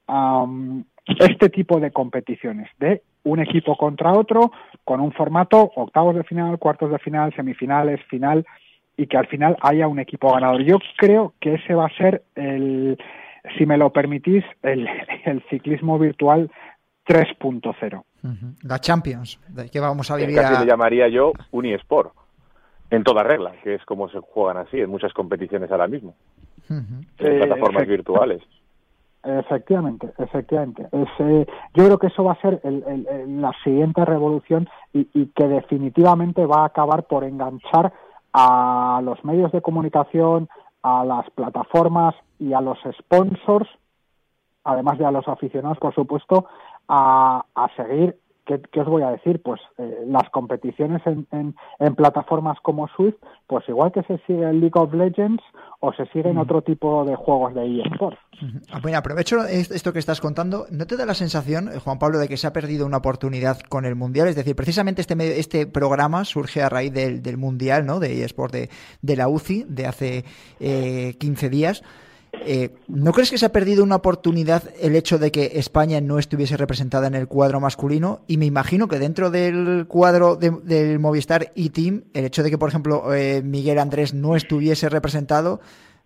Um, 0.08 0.84
este 1.06 1.50
tipo 1.50 1.80
de 1.80 1.92
competiciones, 1.92 2.70
de 2.80 3.02
un 3.24 3.40
equipo 3.40 3.76
contra 3.76 4.14
otro, 4.14 4.52
con 4.84 5.00
un 5.00 5.12
formato 5.12 5.72
octavos 5.76 6.16
de 6.16 6.24
final, 6.24 6.58
cuartos 6.58 6.92
de 6.92 7.00
final, 7.00 7.34
semifinales, 7.36 8.02
final, 8.06 8.46
y 9.02 9.08
que 9.08 9.18
al 9.18 9.26
final 9.26 9.58
haya 9.62 9.88
un 9.88 9.98
equipo 9.98 10.32
ganador. 10.32 10.62
Yo 10.62 10.78
creo 10.96 11.34
que 11.40 11.56
ese 11.56 11.74
va 11.74 11.88
a 11.88 11.98
ser 11.98 12.22
el, 12.36 13.00
si 13.58 13.66
me 13.66 13.76
lo 13.76 13.92
permitís, 13.92 14.44
el, 14.62 14.88
el 15.26 15.44
ciclismo 15.50 15.98
virtual 15.98 16.52
3.0. 17.08 18.04
La 18.62 18.78
Champions, 18.78 19.40
de 19.48 19.70
que 19.72 19.80
vamos 19.80 20.12
a 20.12 20.18
vivir. 20.18 20.36
Casi 20.36 20.64
le 20.64 20.70
llamaría 20.70 21.08
yo 21.08 21.34
Unisport, 21.50 22.14
en 22.92 23.04
toda 23.04 23.24
regla, 23.24 23.54
que 23.64 23.74
es 23.74 23.84
como 23.86 24.08
se 24.10 24.20
juegan 24.20 24.58
así 24.58 24.80
en 24.80 24.92
muchas 24.92 25.12
competiciones 25.14 25.72
ahora 25.72 25.88
mismo, 25.88 26.14
en 26.70 27.08
plataformas 27.18 27.88
virtuales. 27.88 28.44
Efectivamente, 29.24 30.12
efectivamente. 30.20 30.88
Ese, 30.92 31.48
yo 31.74 31.86
creo 31.86 31.98
que 31.98 32.08
eso 32.08 32.24
va 32.24 32.34
a 32.34 32.42
ser 32.42 32.60
el, 32.64 32.84
el, 32.88 33.42
la 33.42 33.52
siguiente 33.64 34.06
revolución 34.06 34.70
y, 34.94 35.10
y 35.14 35.28
que 35.36 35.48
definitivamente 35.48 36.46
va 36.46 36.62
a 36.62 36.66
acabar 36.66 37.04
por 37.06 37.24
enganchar 37.24 37.92
a 38.34 39.02
los 39.04 39.24
medios 39.24 39.52
de 39.52 39.62
comunicación, 39.62 40.50
a 40.84 41.04
las 41.06 41.30
plataformas 41.32 42.16
y 42.40 42.54
a 42.54 42.62
los 42.62 42.80
sponsors, 43.00 43.70
además 44.64 44.98
de 44.98 45.06
a 45.06 45.12
los 45.12 45.28
aficionados, 45.28 45.78
por 45.78 45.94
supuesto, 45.94 46.46
a, 46.88 47.46
a 47.54 47.76
seguir 47.76 48.18
¿qué, 48.72 48.82
os 48.82 48.88
voy 48.88 49.04
a 49.04 49.12
decir? 49.12 49.42
Pues 49.42 49.62
eh, 49.78 50.04
las 50.08 50.30
competiciones 50.30 51.02
en, 51.06 51.28
en, 51.32 51.96
plataformas 51.96 52.58
como 52.62 52.88
Swift, 52.90 53.16
pues 53.48 53.68
igual 53.70 53.92
que 53.92 54.04
se 54.04 54.18
sigue 54.26 54.44
en 54.44 54.60
League 54.60 54.74
of 54.76 54.94
Legends 54.94 55.44
o 55.80 55.94
se 55.94 56.06
siguen 56.08 56.38
otro 56.38 56.62
tipo 56.62 57.06
de 57.06 57.16
juegos 57.16 57.54
de 57.54 57.82
eSports. 57.82 58.20
Ah, 58.72 58.80
bueno, 58.82 58.98
aprovecho 58.98 59.44
esto 59.46 59.94
que 59.94 60.00
estás 60.00 60.22
contando. 60.22 60.66
¿No 60.72 60.86
te 60.86 60.98
da 60.98 61.06
la 61.06 61.14
sensación, 61.14 61.70
eh, 61.70 61.80
Juan 61.80 62.00
Pablo, 62.00 62.20
de 62.20 62.28
que 62.28 62.38
se 62.38 62.48
ha 62.48 62.54
perdido 62.54 62.86
una 62.86 62.98
oportunidad 62.98 63.60
con 63.62 63.86
el 63.86 63.96
Mundial? 63.96 64.28
Es 64.28 64.36
decir, 64.36 64.56
precisamente 64.56 65.02
este, 65.02 65.40
este 65.40 65.68
programa 65.68 66.26
surge 66.26 66.62
a 66.62 66.70
raíz 66.70 66.94
del, 66.94 67.22
del 67.22 67.38
Mundial, 67.38 67.86
¿no? 67.86 68.00
De 68.00 68.24
eSports 68.24 68.54
de, 68.54 68.70
de, 69.02 69.16
la 69.16 69.28
UCI 69.28 69.66
de 69.68 69.86
hace 69.86 70.26
eh, 70.60 71.16
15 71.20 71.50
días. 71.50 71.84
Eh, 72.34 72.74
¿No 72.88 73.12
crees 73.12 73.30
que 73.30 73.38
se 73.38 73.46
ha 73.46 73.52
perdido 73.52 73.84
una 73.84 73.98
oportunidad 73.98 74.64
el 74.80 74.96
hecho 74.96 75.20
de 75.20 75.32
que 75.32 75.54
España 75.56 76.00
no 76.00 76.18
estuviese 76.18 76.58
representada 76.58 77.08
en 77.08 77.16
el 77.16 77.28
cuadro 77.28 77.60
masculino? 77.60 78.22
Y 78.28 78.38
me 78.38 78.46
imagino 78.46 78.88
que 78.88 79.00
dentro 79.00 79.30
del 79.30 79.86
cuadro 79.88 80.38
del 80.38 81.00
Movistar 81.00 81.52
y 81.56 81.70
Team, 81.70 82.06
el 82.14 82.26
hecho 82.26 82.42
de 82.44 82.50
que, 82.50 82.58
por 82.58 82.70
ejemplo, 82.70 83.14
eh, 83.14 83.42
Miguel 83.44 83.80
Andrés 83.80 84.14
no 84.14 84.36
estuviese 84.36 84.90
representado, 84.90 85.60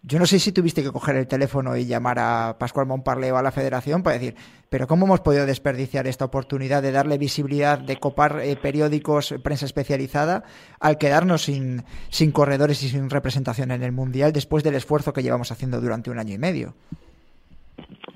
yo 0.07 0.19
no 0.19 0.25
sé 0.25 0.37
si 0.37 0.51
tuviste 0.53 0.83
que 0.83 0.91
coger 0.91 1.15
el 1.15 1.27
teléfono 1.27 1.75
y 1.75 1.85
llamar 1.85 2.19
a 2.19 2.57
Pascual 2.59 2.85
Montparleo 2.85 3.37
a 3.37 3.41
la 3.41 3.51
federación 3.51 4.03
para 4.03 4.17
decir, 4.17 4.35
pero 4.69 4.85
¿cómo 4.85 5.05
hemos 5.05 5.21
podido 5.21 5.47
desperdiciar 5.47 6.05
esta 6.05 6.25
oportunidad 6.25 6.83
de 6.83 6.91
darle 6.91 7.17
visibilidad, 7.17 7.79
de 7.79 7.97
copar 7.97 8.39
eh, 8.43 8.55
periódicos, 8.55 9.33
prensa 9.43 9.65
especializada, 9.65 10.43
al 10.79 10.99
quedarnos 10.99 11.43
sin, 11.43 11.81
sin 12.09 12.31
corredores 12.31 12.83
y 12.83 12.89
sin 12.89 13.09
representación 13.09 13.71
en 13.71 13.81
el 13.81 13.91
Mundial 13.91 14.31
después 14.31 14.63
del 14.63 14.75
esfuerzo 14.75 15.11
que 15.11 15.23
llevamos 15.23 15.51
haciendo 15.51 15.81
durante 15.81 16.11
un 16.11 16.19
año 16.19 16.35
y 16.35 16.37
medio? 16.37 16.75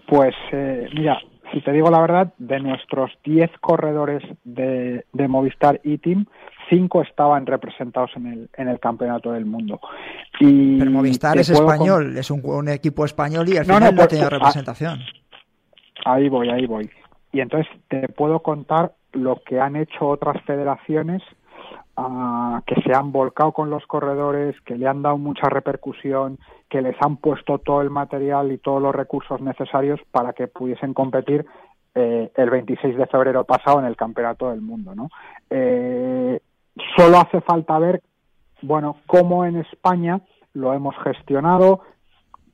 Pues 0.07 0.35
eh, 0.51 0.87
mira, 0.93 1.19
si 1.51 1.61
te 1.61 1.71
digo 1.71 1.89
la 1.89 2.01
verdad, 2.01 2.33
de 2.37 2.59
nuestros 2.59 3.11
10 3.23 3.49
corredores 3.61 4.21
de, 4.43 5.05
de 5.11 5.27
Movistar 5.27 5.81
e-Team, 5.83 6.27
cinco 6.69 7.01
estaban 7.01 7.45
representados 7.45 8.11
en 8.15 8.27
el, 8.27 8.49
en 8.57 8.67
el 8.67 8.79
campeonato 8.79 9.31
del 9.31 9.45
mundo. 9.45 9.79
Y 10.39 10.77
Pero 10.77 10.91
Movistar 10.91 11.37
es 11.37 11.49
español, 11.49 12.17
es 12.17 12.31
un, 12.31 12.69
equipo 12.69 13.05
español 13.05 13.49
y 13.49 13.57
al 13.57 13.65
final 13.65 13.83
no, 13.83 13.95
pues, 13.95 14.07
tenía 14.09 14.29
pues, 14.29 14.39
representación. 14.39 14.99
Ahí 16.05 16.29
voy, 16.29 16.49
ahí 16.49 16.65
voy. 16.65 16.89
Y 17.31 17.41
entonces 17.41 17.71
te 17.87 18.07
puedo 18.09 18.39
contar 18.41 18.93
lo 19.13 19.41
que 19.45 19.59
han 19.59 19.75
hecho 19.75 20.07
otras 20.07 20.41
federaciones 20.43 21.21
ah, 21.97 22.61
que 22.65 22.81
se 22.81 22.93
han 22.93 23.11
volcado 23.11 23.51
con 23.51 23.69
los 23.69 23.85
corredores, 23.85 24.55
que 24.61 24.77
le 24.77 24.87
han 24.87 25.01
dado 25.01 25.17
mucha 25.17 25.49
repercusión, 25.49 26.37
que 26.69 26.81
les 26.81 26.95
han 27.01 27.17
puesto 27.17 27.57
todo 27.59 27.81
el 27.81 27.89
material 27.89 28.51
y 28.51 28.57
todos 28.57 28.81
los 28.81 28.95
recursos 28.95 29.41
necesarios 29.41 29.99
para 30.11 30.33
que 30.33 30.47
pudiesen 30.47 30.93
competir 30.93 31.45
eh, 31.95 32.31
el 32.35 32.49
26 32.49 32.97
de 32.97 33.07
febrero 33.07 33.43
pasado 33.43 33.79
en 33.79 33.85
el 33.85 33.95
Campeonato 33.95 34.51
del 34.51 34.61
Mundo. 34.61 34.93
¿no? 34.93 35.09
Eh, 35.49 36.39
Solo 36.95 37.17
hace 37.19 37.41
falta 37.41 37.77
ver, 37.79 38.01
bueno, 38.61 38.97
cómo 39.07 39.45
en 39.45 39.57
España 39.57 40.21
lo 40.53 40.73
hemos 40.73 40.95
gestionado, 41.03 41.81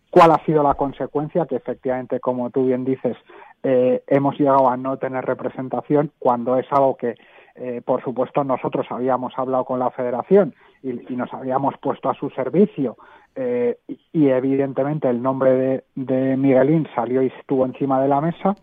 cuál 0.10 0.32
ha 0.32 0.46
sido 0.46 0.63
la 0.63 0.75
consecuencia, 0.75 1.46
que 1.46 1.55
efectivamente, 1.55 2.20
como 2.20 2.50
tú 2.50 2.65
bien 2.65 2.86
dices, 2.86 3.17
eh, 3.63 4.03
hemos 4.08 4.38
llegado 4.38 4.70
a 4.70 4.77
no 4.77 4.98
tener 4.98 5.25
representación 5.25 6.12
cuando 6.20 6.58
es 6.58 6.65
algo 6.72 6.96
que, 6.96 7.15
eh, 7.55 7.82
por 7.84 8.03
supuesto, 8.03 8.44
nosotros 8.44 8.86
habíamos 8.89 9.34
hablado 9.38 9.65
con 9.65 9.79
la 9.79 9.91
federación 9.91 10.53
y, 10.84 10.94
nos 11.15 11.34
habíamos 11.34 11.75
puesto 11.79 12.10
a 12.10 12.13
su 12.13 12.29
servicio 12.29 12.96
eh, 13.36 13.79
y, 14.13 14.29
evidentemente 14.29 15.10
el 15.10 15.22
nombre 15.22 15.51
de, 15.51 15.84
de 15.96 16.38
Miguelín 16.38 16.88
salió 16.94 17.22
y 17.24 17.27
estuvo 17.39 17.65
encima 17.65 18.01
de 18.01 18.08
la 18.08 18.22
mesa. 18.22 18.55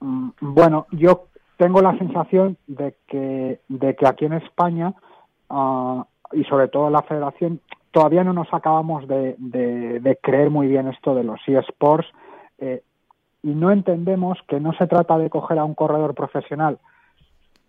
Mm, 0.00 0.30
bueno, 0.40 0.86
yo 0.92 1.26
tengo 1.56 1.80
la 1.80 1.96
sensación 1.98 2.56
de 2.66 2.94
que, 3.06 3.60
de 3.68 3.96
que 3.96 4.06
aquí 4.06 4.24
en 4.24 4.34
España 4.34 4.94
ah, 5.50 6.06
y 6.32 6.44
sobre 6.44 6.68
todo 6.68 6.90
la 6.90 7.02
federación 7.02 7.60
todavía 7.90 8.24
no 8.24 8.32
nos 8.32 8.52
acabamos 8.52 9.06
de, 9.06 10.18
creer 10.22 10.50
muy 10.50 10.66
bien 10.66 10.88
esto 10.88 11.14
de 11.14 11.24
los 11.24 11.40
eSports 11.46 12.08
eh, 12.58 12.82
y 13.42 13.54
no 13.54 13.70
entendemos 13.70 14.38
que 14.48 14.58
no 14.58 14.72
se 14.72 14.86
trata 14.86 15.16
de 15.18 15.30
coger 15.30 15.58
a 15.58 15.64
un 15.64 15.74
corredor 15.74 16.14
profesional 16.14 16.78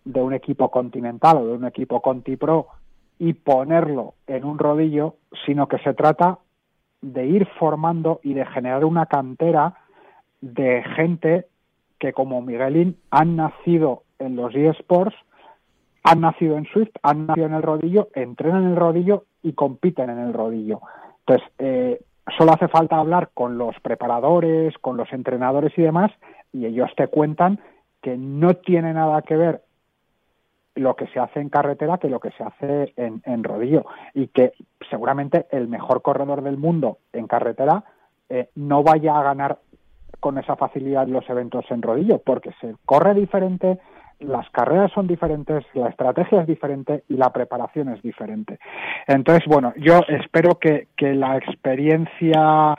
de 0.03 0.21
un 0.21 0.33
equipo 0.33 0.71
continental 0.71 1.37
o 1.37 1.45
de 1.45 1.53
un 1.53 1.65
equipo 1.65 2.01
Conti 2.01 2.37
Pro 2.37 2.67
y 3.19 3.33
ponerlo 3.33 4.15
en 4.27 4.45
un 4.45 4.57
rodillo, 4.57 5.15
sino 5.45 5.67
que 5.67 5.77
se 5.79 5.93
trata 5.93 6.39
de 7.01 7.25
ir 7.27 7.47
formando 7.59 8.19
y 8.23 8.33
de 8.33 8.45
generar 8.45 8.83
una 8.83 9.05
cantera 9.05 9.75
de 10.41 10.83
gente 10.95 11.47
que 11.99 12.13
como 12.13 12.41
Miguelín 12.41 12.97
han 13.11 13.35
nacido 13.35 14.03
en 14.19 14.35
los 14.35 14.53
eSports, 14.55 15.15
han 16.03 16.21
nacido 16.21 16.57
en 16.57 16.65
Swift, 16.65 16.91
han 17.01 17.25
nacido 17.25 17.47
en 17.47 17.53
el 17.53 17.63
rodillo, 17.63 18.09
entrenan 18.13 18.63
en 18.63 18.69
el 18.71 18.75
rodillo 18.75 19.25
y 19.41 19.53
compiten 19.53 20.09
en 20.09 20.19
el 20.19 20.33
rodillo. 20.33 20.81
Entonces, 21.19 21.47
eh, 21.57 22.01
solo 22.37 22.53
hace 22.53 22.67
falta 22.67 22.97
hablar 22.97 23.29
con 23.33 23.57
los 23.57 23.79
preparadores, 23.81 24.77
con 24.79 24.97
los 24.97 25.11
entrenadores 25.11 25.73
y 25.77 25.81
demás, 25.81 26.11
y 26.53 26.65
ellos 26.65 26.91
te 26.95 27.07
cuentan 27.07 27.59
que 28.01 28.17
no 28.17 28.53
tiene 28.55 28.93
nada 28.93 29.21
que 29.23 29.35
ver 29.35 29.61
lo 30.75 30.95
que 30.95 31.07
se 31.07 31.19
hace 31.19 31.39
en 31.39 31.49
carretera 31.49 31.97
que 31.97 32.09
lo 32.09 32.19
que 32.19 32.31
se 32.31 32.43
hace 32.43 32.93
en, 32.97 33.21
en 33.25 33.43
rodillo 33.43 33.85
y 34.13 34.27
que 34.27 34.53
seguramente 34.89 35.47
el 35.51 35.69
mejor 35.69 36.01
corredor 36.01 36.41
del 36.43 36.57
mundo 36.57 36.97
en 37.13 37.27
carretera 37.27 37.85
eh, 38.29 38.49
no 38.55 38.83
vaya 38.83 39.17
a 39.17 39.23
ganar 39.23 39.59
con 40.19 40.37
esa 40.37 40.55
facilidad 40.55 41.07
los 41.07 41.29
eventos 41.29 41.65
en 41.69 41.81
rodillo, 41.81 42.19
porque 42.19 42.51
se 42.61 42.75
corre 42.85 43.13
diferente, 43.13 43.79
las 44.19 44.49
carreras 44.49 44.91
son 44.93 45.07
diferentes, 45.07 45.65
la 45.73 45.89
estrategia 45.89 46.41
es 46.41 46.47
diferente 46.47 47.03
y 47.09 47.15
la 47.15 47.31
preparación 47.31 47.89
es 47.89 48.01
diferente. 48.01 48.59
Entonces, 49.07 49.43
bueno, 49.47 49.73
yo 49.77 49.99
espero 50.07 50.57
que, 50.57 50.87
la 50.97 51.37
experiencia, 51.37 52.75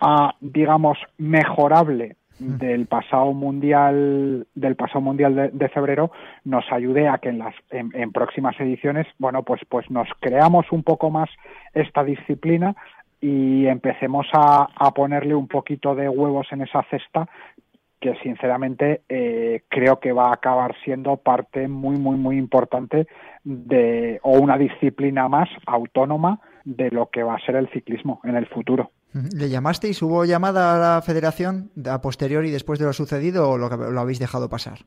ah, 0.00 0.34
digamos, 0.40 0.98
mejorable 1.18 2.16
del 2.38 2.86
pasado 2.86 3.32
mundial 3.32 4.46
del 4.54 4.74
pasado 4.74 5.00
mundial 5.00 5.50
de, 5.52 5.68
febrero 5.68 6.10
nos 6.44 6.64
ayude 6.72 7.08
a 7.08 7.18
que 7.18 7.28
en 7.28 7.38
las 7.38 7.54
en, 7.70 8.10
próximas 8.10 8.58
ediciones 8.58 9.06
bueno 9.18 9.44
pues 9.44 9.60
pues 9.68 9.88
nos 9.90 10.08
creamos 10.18 10.66
un 10.72 10.82
poco 10.82 11.10
más 11.10 11.30
esta 11.72 12.02
disciplina 12.02 12.74
y 13.22 13.66
empecemos 13.68 14.26
a, 14.34 14.68
ponerle 14.94 15.34
un 15.34 15.46
poquito 15.46 15.94
de 15.94 16.08
huevos 16.08 16.48
en 16.50 16.62
esa 16.62 16.82
cesta 16.90 17.28
que 18.00 18.14
sinceramente 18.16 19.02
eh, 19.08 19.62
creo 19.68 20.00
que 20.00 20.12
va 20.12 20.30
a 20.30 20.34
acabar 20.34 20.74
siendo 20.84 21.16
parte 21.16 21.68
muy 21.68 21.96
muy 21.96 22.16
muy 22.16 22.36
importante 22.36 23.06
de 23.44 24.18
o 24.24 24.32
una 24.32 24.58
disciplina 24.58 25.28
más 25.28 25.48
autónoma 25.66 26.40
de 26.64 26.90
lo 26.90 27.10
que 27.10 27.22
va 27.22 27.36
a 27.36 27.46
ser 27.46 27.54
el 27.54 27.68
ciclismo 27.70 28.20
en 28.24 28.34
el 28.34 28.46
futuro. 28.46 28.90
¿Le 29.12 29.48
llamasteis? 29.48 30.02
¿Hubo 30.02 30.24
llamada 30.24 30.74
a 30.74 30.96
la 30.96 31.02
federación 31.02 31.70
a 31.88 32.00
posteriori 32.00 32.50
después 32.50 32.80
de 32.80 32.86
lo 32.86 32.92
sucedido 32.92 33.50
o 33.50 33.58
lo, 33.58 33.68
lo 33.68 34.00
habéis 34.00 34.18
dejado 34.18 34.48
pasar? 34.48 34.78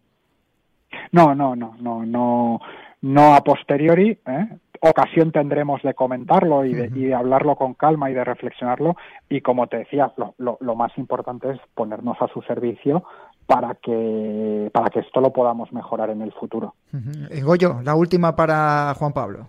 No, 1.12 1.34
no, 1.34 1.56
no, 1.56 1.76
no, 1.80 2.06
no, 2.06 2.60
no 3.02 3.36
a 3.36 3.44
posteriori. 3.44 4.20
¿eh? 4.26 4.48
Ocasión 4.90 5.32
tendremos 5.32 5.82
de 5.84 5.94
comentarlo 5.94 6.66
y 6.66 6.74
de, 6.74 7.14
hablarlo 7.14 7.56
con 7.56 7.74
calma 7.74 8.10
y 8.10 8.14
de 8.14 8.24
reflexionarlo. 8.24 8.96
Y 9.30 9.42
como 9.42 9.68
te 9.68 9.78
decía, 9.78 10.14
lo, 10.18 10.58
lo, 10.60 10.76
más 10.76 10.98
importante 10.98 11.52
es 11.52 11.60
ponernos 11.74 12.18
a 12.22 12.28
su 12.28 12.42
servicio 12.42 13.04
para 13.46 13.76
que, 13.76 14.70
para 14.74 14.90
que 14.90 15.00
esto 15.00 15.22
lo 15.22 15.32
podamos 15.32 15.72
mejorar 15.72 16.10
en 16.10 16.22
el 16.22 16.32
futuro. 16.34 16.76
Goyo, 17.44 17.82
la 17.84 17.96
última 17.96 18.36
para 18.36 18.94
Juan 18.98 19.14
Pablo. 19.14 19.48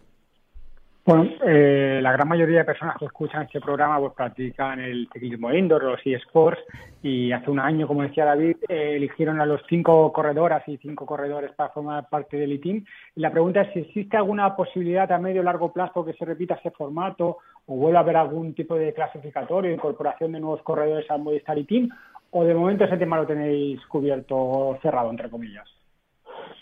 Bueno, 1.06 1.28
eh, 1.46 2.00
la 2.02 2.10
gran 2.10 2.26
mayoría 2.26 2.58
de 2.58 2.64
personas 2.64 2.96
que 2.98 3.04
escuchan 3.04 3.42
este 3.42 3.60
programa 3.60 4.00
pues 4.00 4.12
practican 4.12 4.80
el 4.80 5.08
ciclismo 5.12 5.52
indoor, 5.52 5.84
los 5.84 6.00
eSports, 6.04 6.58
y 7.00 7.30
hace 7.30 7.48
un 7.48 7.60
año, 7.60 7.86
como 7.86 8.02
decía 8.02 8.24
David, 8.24 8.56
eh, 8.68 8.94
eligieron 8.96 9.40
a 9.40 9.46
los 9.46 9.60
cinco 9.68 10.12
corredoras 10.12 10.66
y 10.66 10.78
cinco 10.78 11.06
corredores 11.06 11.52
para 11.52 11.68
formar 11.68 12.08
parte 12.08 12.36
del 12.36 12.54
ITIM. 12.54 12.84
La 13.14 13.30
pregunta 13.30 13.60
es 13.60 13.72
si 13.72 13.78
existe 13.78 14.16
alguna 14.16 14.56
posibilidad 14.56 15.10
a 15.12 15.18
medio 15.18 15.42
o 15.42 15.44
largo 15.44 15.72
plazo 15.72 16.04
que 16.04 16.14
se 16.14 16.24
repita 16.24 16.54
ese 16.56 16.72
formato 16.72 17.38
o 17.66 17.76
vuelva 17.76 18.00
a 18.00 18.02
haber 18.02 18.16
algún 18.16 18.52
tipo 18.54 18.74
de 18.74 18.92
clasificatorio, 18.92 19.70
incorporación 19.70 20.32
de 20.32 20.40
nuevos 20.40 20.62
corredores 20.62 21.08
al 21.08 21.22
Movistar 21.22 21.56
ITIM, 21.56 21.88
o 22.32 22.42
de 22.42 22.52
momento 22.52 22.82
ese 22.82 22.96
tema 22.96 23.16
lo 23.16 23.28
tenéis 23.28 23.80
cubierto, 23.86 24.76
cerrado, 24.82 25.08
entre 25.10 25.30
comillas. 25.30 25.68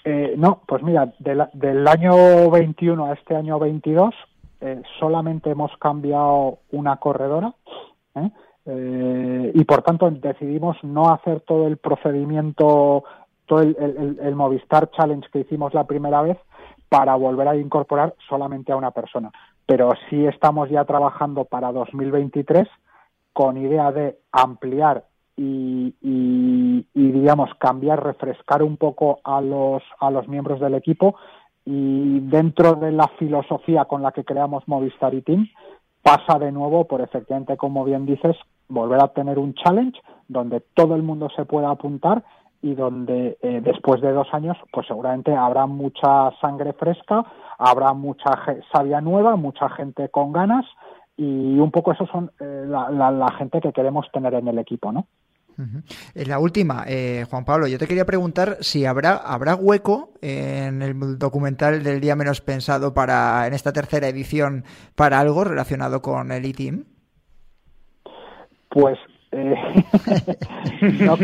Eh, 0.04 0.34
no, 0.36 0.60
pues 0.68 0.82
mira, 0.82 1.14
del 1.18 1.88
año 1.88 2.50
21 2.50 3.06
a 3.06 3.14
este 3.14 3.34
año 3.36 3.58
22 3.58 4.14
eh, 4.60 4.82
solamente 4.98 5.50
hemos 5.50 5.76
cambiado 5.78 6.58
una 6.72 6.96
corredora 6.96 7.54
¿eh? 8.14 8.30
Eh, 8.66 9.52
y 9.54 9.64
por 9.64 9.82
tanto 9.82 10.10
decidimos 10.10 10.76
no 10.82 11.10
hacer 11.10 11.40
todo 11.40 11.66
el 11.66 11.76
procedimiento, 11.76 13.04
todo 13.46 13.60
el, 13.60 14.34
Movistar 14.34 14.90
Challenge 14.90 15.28
que 15.30 15.40
hicimos 15.40 15.74
la 15.74 15.84
primera 15.84 16.22
vez 16.22 16.38
para 16.88 17.14
volver 17.16 17.48
a 17.48 17.56
incorporar 17.56 18.14
solamente 18.28 18.72
a 18.72 18.76
una 18.76 18.90
persona. 18.90 19.30
Pero 19.66 19.90
sí 20.08 20.24
estamos 20.26 20.70
ya 20.70 20.84
trabajando 20.84 21.44
para 21.44 21.72
2023 21.72 22.68
con 23.32 23.56
idea 23.56 23.92
de 23.92 24.18
ampliar 24.32 25.04
y, 25.36 25.94
y, 26.00 26.86
y, 26.94 27.10
digamos 27.10 27.50
cambiar, 27.58 28.02
refrescar 28.02 28.62
un 28.62 28.76
poco 28.76 29.18
a 29.24 29.40
los, 29.40 29.82
a 29.98 30.10
los 30.10 30.28
miembros 30.28 30.60
del 30.60 30.74
equipo 30.74 31.16
y 31.64 32.20
dentro 32.20 32.74
de 32.74 32.92
la 32.92 33.08
filosofía 33.18 33.84
con 33.86 34.02
la 34.02 34.12
que 34.12 34.24
creamos 34.24 34.66
Movistar 34.66 35.14
y 35.14 35.22
Team 35.22 35.48
pasa 36.02 36.38
de 36.38 36.52
nuevo 36.52 36.86
por 36.86 37.00
efectivamente, 37.00 37.56
como 37.56 37.84
bien 37.84 38.04
dices, 38.04 38.36
volver 38.68 39.02
a 39.02 39.08
tener 39.08 39.38
un 39.38 39.54
challenge 39.54 39.98
donde 40.28 40.60
todo 40.74 40.94
el 40.94 41.02
mundo 41.02 41.28
se 41.34 41.44
pueda 41.44 41.70
apuntar 41.70 42.22
y 42.60 42.74
donde 42.74 43.36
eh, 43.42 43.60
después 43.62 44.00
de 44.00 44.12
dos 44.12 44.28
años, 44.32 44.56
pues 44.72 44.86
seguramente 44.86 45.34
habrá 45.34 45.66
mucha 45.66 46.30
sangre 46.40 46.72
fresca, 46.72 47.24
habrá 47.58 47.92
mucha 47.92 48.30
savia 48.72 49.00
nueva, 49.00 49.36
mucha 49.36 49.68
gente 49.70 50.08
con 50.08 50.32
ganas 50.32 50.64
y 51.16 51.58
un 51.58 51.70
poco 51.70 51.92
eso 51.92 52.06
son 52.06 52.30
eh, 52.40 52.64
la, 52.66 53.28
gente 53.38 53.60
que 53.60 53.72
queremos 53.72 54.10
tener 54.12 54.34
en 54.34 54.48
el 54.48 54.58
equipo, 54.58 54.92
¿no? 54.92 55.06
En 55.56 56.28
la 56.28 56.38
última, 56.38 56.84
eh, 56.86 57.24
Juan 57.30 57.44
Pablo, 57.44 57.66
yo 57.66 57.78
te 57.78 57.86
quería 57.86 58.04
preguntar 58.04 58.58
si 58.60 58.86
habrá, 58.86 59.16
habrá 59.16 59.54
hueco 59.54 60.12
en 60.20 60.82
el 60.82 61.18
documental 61.18 61.82
del 61.82 62.00
día 62.00 62.16
menos 62.16 62.40
pensado 62.40 62.92
para 62.94 63.46
en 63.46 63.54
esta 63.54 63.72
tercera 63.72 64.08
edición 64.08 64.64
para 64.94 65.20
algo 65.20 65.44
relacionado 65.44 66.02
con 66.02 66.32
el 66.32 66.44
E-Team. 66.44 66.84
Pues 68.68 68.98
eh, 69.30 69.54
no, 71.04 71.16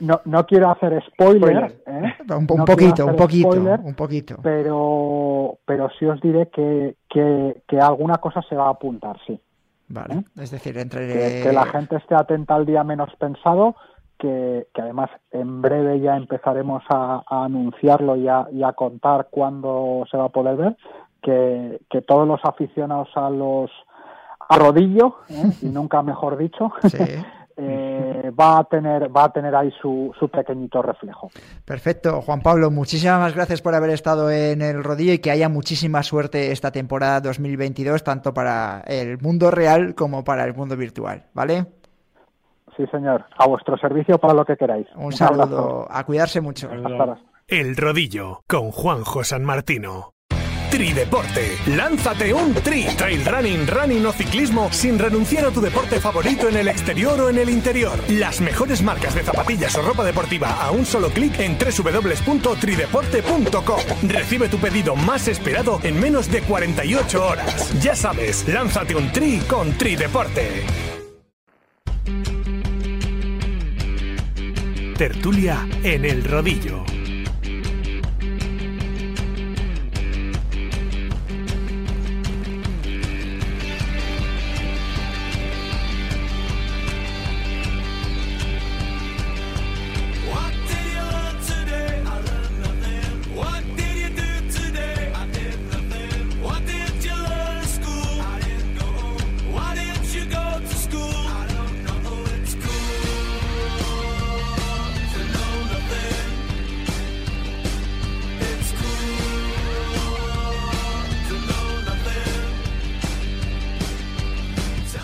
no, 0.00 0.20
no, 0.24 0.46
quiero 0.46 0.70
hacer 0.70 1.02
spoiler, 1.08 1.82
¿eh? 1.86 2.14
un, 2.30 2.46
un 2.48 2.64
poquito, 2.64 3.06
un 3.06 3.16
poquito, 3.16 3.52
spoiler, 3.52 3.80
un 3.80 3.94
poquito, 3.94 4.36
pero 4.42 5.58
pero 5.64 5.88
sí 5.98 6.06
os 6.06 6.20
diré 6.20 6.48
que, 6.48 6.96
que, 7.08 7.62
que 7.66 7.80
alguna 7.80 8.18
cosa 8.18 8.40
se 8.42 8.54
va 8.54 8.66
a 8.66 8.70
apuntar, 8.70 9.16
sí. 9.26 9.40
Vale, 9.88 10.14
¿Eh? 10.14 10.24
es 10.42 10.50
decir, 10.50 10.76
entre... 10.78 11.06
Que, 11.06 11.42
que, 11.44 11.52
la 11.52 11.66
gente 11.66 11.96
esté 11.96 12.14
atenta 12.14 12.54
al 12.54 12.66
día 12.66 12.82
menos 12.84 13.14
pensado, 13.16 13.76
que, 14.18 14.66
que 14.74 14.82
además 14.82 15.10
en 15.30 15.62
breve 15.62 16.00
ya 16.00 16.16
empezaremos 16.16 16.82
a, 16.88 17.22
a 17.28 17.44
anunciarlo 17.44 18.16
y 18.16 18.28
a, 18.28 18.46
y 18.52 18.62
a, 18.62 18.72
contar 18.72 19.28
cuándo 19.30 20.04
se 20.10 20.16
va 20.16 20.24
a 20.24 20.30
poder 20.30 20.56
ver, 20.56 20.76
que, 21.22 21.80
que 21.90 22.02
todos 22.02 22.26
los 22.26 22.40
aficionados 22.44 23.08
a 23.14 23.30
los 23.30 23.70
a 24.48 24.58
rodillo, 24.58 25.16
¿eh? 25.28 25.50
y 25.62 25.66
nunca 25.66 26.02
mejor 26.02 26.36
dicho, 26.36 26.72
sí. 26.88 26.98
Eh, 27.56 28.30
va 28.38 28.58
a 28.58 28.64
tener 28.64 29.14
va 29.14 29.24
a 29.24 29.32
tener 29.32 29.54
ahí 29.54 29.72
su, 29.80 30.14
su, 30.18 30.28
pequeñito 30.28 30.82
reflejo. 30.82 31.30
Perfecto, 31.64 32.20
Juan 32.20 32.40
Pablo, 32.40 32.70
muchísimas 32.70 33.34
gracias 33.34 33.62
por 33.62 33.74
haber 33.74 33.90
estado 33.90 34.30
en 34.30 34.62
el 34.62 34.84
rodillo 34.84 35.12
y 35.12 35.18
que 35.18 35.30
haya 35.30 35.48
muchísima 35.48 36.02
suerte 36.02 36.52
esta 36.52 36.70
temporada 36.70 37.20
2022 37.20 38.04
tanto 38.04 38.34
para 38.34 38.82
el 38.86 39.18
mundo 39.20 39.50
real 39.50 39.94
como 39.94 40.24
para 40.24 40.44
el 40.44 40.54
mundo 40.54 40.76
virtual, 40.76 41.24
¿vale? 41.32 41.66
Sí, 42.76 42.84
señor, 42.90 43.24
a 43.38 43.46
vuestro 43.46 43.78
servicio 43.78 44.18
para 44.18 44.34
lo 44.34 44.44
que 44.44 44.56
queráis. 44.56 44.86
Un, 44.96 45.06
Un 45.06 45.12
saludo, 45.12 45.86
a 45.90 46.04
cuidarse 46.04 46.42
mucho. 46.42 46.68
Hasta 46.70 47.16
el 47.48 47.76
rodillo 47.76 48.42
con 48.48 48.70
Juanjo 48.70 49.24
San 49.24 49.44
Martino. 49.44 50.15
Trideporte. 50.70 51.56
Lánzate 51.66 52.32
un 52.34 52.54
tri. 52.54 52.86
Trail 52.96 53.24
running, 53.24 53.66
running 53.66 54.06
o 54.06 54.12
ciclismo 54.12 54.70
sin 54.72 54.96
renunciar 54.98 55.44
a 55.46 55.50
tu 55.50 55.60
deporte 55.60 56.00
favorito 56.00 56.48
en 56.48 56.56
el 56.56 56.68
exterior 56.68 57.20
o 57.20 57.28
en 57.28 57.38
el 57.38 57.50
interior. 57.50 57.98
Las 58.08 58.40
mejores 58.40 58.82
marcas 58.82 59.14
de 59.14 59.22
zapatillas 59.22 59.76
o 59.76 59.82
ropa 59.82 60.02
deportiva 60.04 60.62
a 60.62 60.70
un 60.70 60.86
solo 60.86 61.10
clic 61.10 61.38
en 61.40 61.58
www.trideporte.com. 61.58 63.80
Recibe 64.08 64.48
tu 64.48 64.58
pedido 64.58 64.96
más 64.96 65.28
esperado 65.28 65.78
en 65.82 66.00
menos 66.00 66.30
de 66.30 66.40
48 66.42 67.26
horas. 67.26 67.82
Ya 67.82 67.94
sabes, 67.94 68.48
lánzate 68.48 68.94
un 68.94 69.12
tri 69.12 69.40
con 69.48 69.72
Trideporte. 69.72 70.64
Tertulia 74.96 75.68
en 75.82 76.06
el 76.06 76.24
rodillo. 76.24 76.95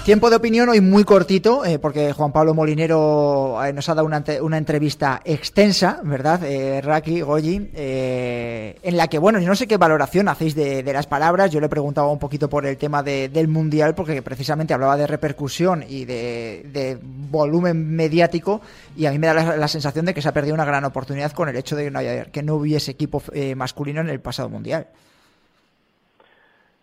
Tiempo 0.05 0.31
de 0.31 0.35
opinión 0.35 0.69
hoy 0.69 0.81
muy 0.81 1.05
cortito, 1.05 1.65
eh, 1.65 1.79
porque 1.79 2.13
Juan 2.13 2.33
Pablo 2.33 2.55
Molinero 2.55 3.65
eh, 3.65 3.73
nos 3.73 3.89
ha 3.89 3.95
dado 3.95 4.05
una, 4.05 4.59
entrevista 4.59 5.23
extensa, 5.25 6.01
¿verdad? 6.03 6.43
Eh, 6.43 6.81
Raki, 6.81 7.21
Goyi, 7.21 7.71
eh, 7.73 8.81
en 8.83 8.97
la 8.97 9.07
que, 9.07 9.21
bueno, 9.21 9.39
yo 9.39 9.47
no 9.47 9.55
sé 9.55 9.69
qué 9.69 9.77
valoración 9.77 10.27
hacéis 10.27 10.57
de, 10.57 10.83
las 10.93 11.07
palabras. 11.07 11.53
Yo 11.53 11.61
le 11.61 11.69
preguntaba 11.69 12.11
un 12.11 12.19
poquito 12.19 12.49
por 12.49 12.67
el 12.67 12.79
tema 12.79 13.05
de, 13.05 13.29
del 13.29 13.47
Mundial, 13.47 13.95
porque 13.95 14.23
precisamente 14.23 14.75
hablaba 14.75 14.97
de 14.97 15.07
repercusión 15.07 15.85
y 15.89 16.05
de, 16.05 16.69
de, 16.73 16.99
volumen 17.01 17.95
mediático, 17.95 18.61
y 18.97 19.07
a 19.07 19.13
mí 19.13 19.21
me 19.21 19.29
da 19.29 19.35
la, 19.35 19.57
la, 19.57 19.69
sensación 19.69 20.05
de 20.05 20.15
que 20.15 20.21
se 20.21 20.29
ha 20.29 20.33
perdido 20.33 20.55
una 20.55 20.65
gran 20.65 20.85
oportunidad 20.85 21.31
con 21.31 21.49
el 21.49 21.55
hecho 21.55 21.77
de 21.77 21.85
que 21.85 21.91
no, 21.93 22.01
haya, 22.01 22.25
que 22.25 22.43
no 22.43 22.57
hubiese 22.57 22.91
equipo 22.91 23.23
masculino 23.55 24.01
en 24.01 24.09
el 24.09 24.19
pasado 24.19 24.49
Mundial. 24.49 24.89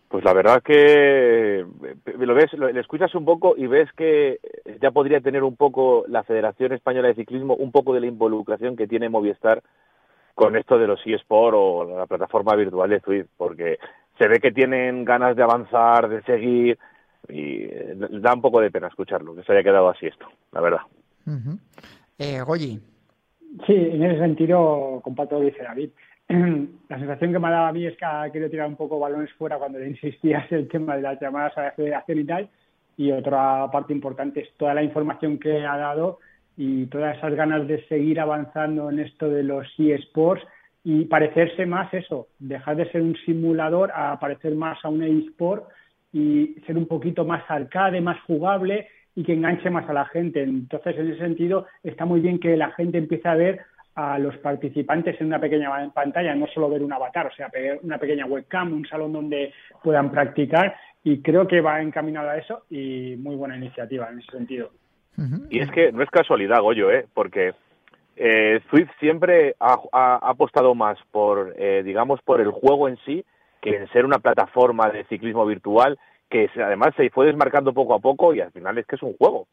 Pues 0.09 0.23
la 0.25 0.33
verdad 0.33 0.63
que 0.63 1.63
lo 2.17 2.33
ves, 2.33 2.51
lo, 2.53 2.71
le 2.71 2.79
escuchas 2.79 3.13
un 3.13 3.25
poco 3.25 3.53
y 3.55 3.67
ves 3.67 3.91
que 3.93 4.39
ya 4.81 4.89
podría 4.89 5.21
tener 5.21 5.43
un 5.43 5.55
poco 5.55 6.03
la 6.07 6.23
Federación 6.23 6.73
Española 6.73 7.09
de 7.09 7.13
Ciclismo, 7.13 7.53
un 7.55 7.71
poco 7.71 7.93
de 7.93 8.01
la 8.01 8.07
involucración 8.07 8.75
que 8.75 8.87
tiene 8.87 9.07
Movistar 9.07 9.61
con 10.33 10.55
esto 10.55 10.79
de 10.79 10.87
los 10.87 10.99
eSport 11.05 11.55
o 11.55 11.97
la 11.97 12.07
plataforma 12.07 12.55
virtual 12.55 12.89
de 12.89 13.01
Twitter, 13.01 13.27
porque 13.37 13.77
se 14.17 14.27
ve 14.27 14.39
que 14.39 14.51
tienen 14.51 15.05
ganas 15.05 15.35
de 15.35 15.43
avanzar, 15.43 16.09
de 16.09 16.23
seguir, 16.23 16.79
y 17.27 17.67
da 18.21 18.33
un 18.33 18.41
poco 18.41 18.61
de 18.61 18.71
pena 18.71 18.87
escucharlo, 18.87 19.35
que 19.35 19.43
se 19.43 19.51
haya 19.51 19.63
quedado 19.63 19.89
así 19.89 20.07
esto, 20.07 20.27
la 20.51 20.61
verdad. 20.61 20.81
Uh 21.27 21.31
-huh. 21.31 21.59
eh, 22.17 22.41
Goyi. 22.41 22.79
Sí, 23.67 23.73
en 23.73 24.03
ese 24.03 24.19
sentido 24.19 25.01
comparto 25.03 25.35
lo 25.35 25.41
que 25.41 25.51
dice 25.51 25.63
David 25.63 25.89
la 26.89 26.99
sensación 26.99 27.33
que 27.33 27.39
me 27.39 27.47
ha 27.47 27.51
dado 27.51 27.65
a 27.65 27.73
mí 27.73 27.85
es 27.87 27.97
que 27.97 28.05
ha 28.05 28.29
querido 28.31 28.51
tirar 28.51 28.67
un 28.67 28.75
poco 28.75 28.99
balones 28.99 29.31
fuera 29.33 29.57
cuando 29.57 29.79
le 29.79 29.89
insistías 29.89 30.51
el 30.51 30.67
tema 30.67 30.95
de 30.95 31.01
las 31.01 31.19
llamadas 31.19 31.57
a 31.57 31.63
la 31.63 31.71
federación 31.71 32.19
y 32.19 32.23
tal. 32.23 32.49
Y 32.97 33.11
otra 33.11 33.69
parte 33.71 33.93
importante 33.93 34.41
es 34.41 34.53
toda 34.55 34.75
la 34.75 34.83
información 34.83 35.39
que 35.39 35.65
ha 35.65 35.77
dado 35.77 36.19
y 36.55 36.85
todas 36.85 37.17
esas 37.17 37.33
ganas 37.33 37.67
de 37.67 37.83
seguir 37.87 38.19
avanzando 38.19 38.91
en 38.91 38.99
esto 38.99 39.27
de 39.27 39.41
los 39.41 39.65
eSports 39.79 40.43
y 40.83 41.05
parecerse 41.05 41.65
más 41.65 41.91
eso, 41.93 42.27
dejar 42.37 42.75
de 42.75 42.91
ser 42.91 43.01
un 43.01 43.15
simulador 43.25 43.91
a 43.95 44.19
parecer 44.19 44.53
más 44.53 44.77
a 44.83 44.89
un 44.89 45.01
eSport 45.01 45.67
y 46.13 46.57
ser 46.67 46.77
un 46.77 46.85
poquito 46.85 47.25
más 47.25 47.43
arcade, 47.47 48.01
más 48.01 48.21
jugable 48.27 48.87
y 49.15 49.23
que 49.23 49.33
enganche 49.33 49.69
más 49.71 49.89
a 49.89 49.93
la 49.93 50.05
gente. 50.05 50.43
Entonces, 50.43 50.95
en 50.97 51.09
ese 51.09 51.19
sentido, 51.19 51.65
está 51.83 52.05
muy 52.05 52.19
bien 52.19 52.39
que 52.39 52.55
la 52.55 52.71
gente 52.71 52.99
empiece 52.99 53.27
a 53.27 53.35
ver 53.35 53.61
a 53.99 54.17
los 54.17 54.37
participantes 54.37 55.19
en 55.19 55.27
una 55.27 55.41
pequeña 55.41 55.69
pantalla, 55.93 56.33
no 56.33 56.47
solo 56.47 56.69
ver 56.69 56.81
un 56.81 56.93
avatar, 56.93 57.27
o 57.27 57.35
sea, 57.35 57.51
una 57.83 57.97
pequeña 57.97 58.25
webcam, 58.25 58.71
un 58.71 58.87
salón 58.87 59.11
donde 59.11 59.53
puedan 59.83 60.09
practicar 60.09 60.73
y 61.03 61.21
creo 61.21 61.45
que 61.45 61.59
va 61.59 61.81
encaminado 61.81 62.29
a 62.29 62.37
eso 62.37 62.63
y 62.69 63.17
muy 63.17 63.35
buena 63.35 63.57
iniciativa 63.57 64.09
en 64.09 64.19
ese 64.19 64.31
sentido. 64.31 64.71
Y 65.49 65.59
es 65.59 65.69
que 65.71 65.91
no 65.91 66.01
es 66.01 66.09
casualidad, 66.09 66.61
Goyo, 66.61 66.89
¿eh? 66.91 67.05
porque 67.13 67.51
eh, 68.15 68.61
Swift 68.69 68.89
siempre 69.01 69.55
ha, 69.59 69.77
ha, 69.91 70.15
ha, 70.15 70.29
apostado 70.29 70.73
más 70.75 70.97
por, 71.11 71.53
eh, 71.57 71.83
digamos, 71.83 72.21
por 72.21 72.39
el 72.39 72.51
juego 72.51 72.87
en 72.87 72.97
sí 73.05 73.25
que 73.61 73.75
en 73.75 73.89
ser 73.89 74.05
una 74.05 74.19
plataforma 74.19 74.89
de 74.91 75.03
ciclismo 75.05 75.45
virtual 75.45 75.99
que 76.29 76.47
se, 76.53 76.63
además 76.63 76.93
se 76.95 77.09
fue 77.09 77.25
desmarcando 77.25 77.73
poco 77.73 77.95
a 77.95 77.99
poco 77.99 78.33
y 78.33 78.39
al 78.39 78.53
final 78.53 78.77
es 78.77 78.85
que 78.85 78.95
es 78.95 79.03
un 79.03 79.17
juego. 79.17 79.47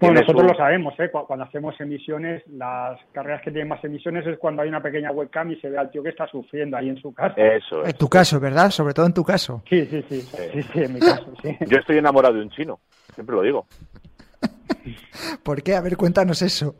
Bueno, 0.00 0.20
nosotros 0.20 0.42
su... 0.42 0.48
lo 0.48 0.54
sabemos, 0.54 0.94
¿eh? 0.98 1.10
cuando 1.10 1.44
hacemos 1.44 1.80
emisiones, 1.80 2.42
las 2.48 2.98
carreras 3.12 3.42
que 3.42 3.50
tienen 3.50 3.68
más 3.68 3.84
emisiones 3.84 4.26
es 4.26 4.38
cuando 4.38 4.62
hay 4.62 4.68
una 4.68 4.82
pequeña 4.82 5.12
webcam 5.12 5.50
y 5.52 5.56
se 5.60 5.70
ve 5.70 5.78
al 5.78 5.90
tío 5.90 6.02
que 6.02 6.08
está 6.08 6.26
sufriendo 6.26 6.76
ahí 6.76 6.88
en 6.88 6.96
su 6.96 7.12
casa. 7.12 7.34
Eso 7.36 7.82
es. 7.82 7.90
En 7.90 7.96
tu 7.96 8.08
caso, 8.08 8.40
¿verdad? 8.40 8.70
Sobre 8.70 8.94
todo 8.94 9.06
en 9.06 9.14
tu 9.14 9.22
caso. 9.22 9.62
Sí, 9.68 9.86
sí, 9.86 10.04
sí, 10.08 10.20
sí, 10.20 10.42
sí, 10.52 10.62
sí 10.62 10.82
en 10.82 10.94
mi 10.94 11.00
caso, 11.00 11.32
sí. 11.42 11.56
Yo 11.68 11.78
estoy 11.78 11.98
enamorado 11.98 12.34
de 12.34 12.42
un 12.42 12.50
chino, 12.50 12.80
siempre 13.14 13.36
lo 13.36 13.42
digo. 13.42 13.66
¿Por 15.42 15.62
qué? 15.62 15.76
A 15.76 15.80
ver, 15.80 15.96
cuéntanos 15.96 16.42
eso. 16.42 16.74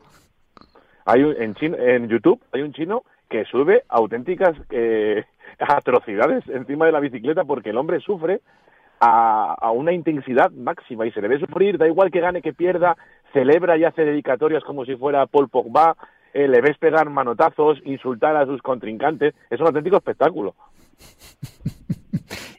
Hay 1.05 1.23
un, 1.23 1.41
en, 1.41 1.53
chino, 1.55 1.77
en 1.77 2.09
YouTube 2.09 2.41
hay 2.51 2.61
un 2.61 2.73
chino 2.73 3.03
que 3.29 3.45
sube 3.45 3.83
auténticas 3.89 4.55
eh, 4.69 5.23
atrocidades 5.59 6.43
encima 6.49 6.85
de 6.85 6.91
la 6.91 6.99
bicicleta 6.99 7.43
porque 7.43 7.69
el 7.69 7.77
hombre 7.77 7.99
sufre 7.99 8.41
a, 8.99 9.55
a, 9.59 9.71
una 9.71 9.93
intensidad 9.93 10.51
máxima 10.51 11.05
y 11.05 11.11
se 11.11 11.21
le 11.21 11.27
ve 11.27 11.39
sufrir, 11.39 11.77
da 11.77 11.87
igual 11.87 12.11
que 12.11 12.21
gane, 12.21 12.41
que 12.41 12.53
pierda, 12.53 12.95
celebra 13.33 13.77
y 13.77 13.83
hace 13.83 14.05
dedicatorias 14.05 14.63
como 14.63 14.85
si 14.85 14.95
fuera 14.95 15.25
Paul 15.25 15.49
Pogba, 15.49 15.95
eh, 16.33 16.47
le 16.47 16.61
ves 16.61 16.77
pegar 16.77 17.09
manotazos, 17.09 17.79
insultar 17.85 18.35
a 18.35 18.45
sus 18.45 18.61
contrincantes, 18.61 19.33
es 19.49 19.59
un 19.59 19.67
auténtico 19.67 19.97
espectáculo. 19.97 20.55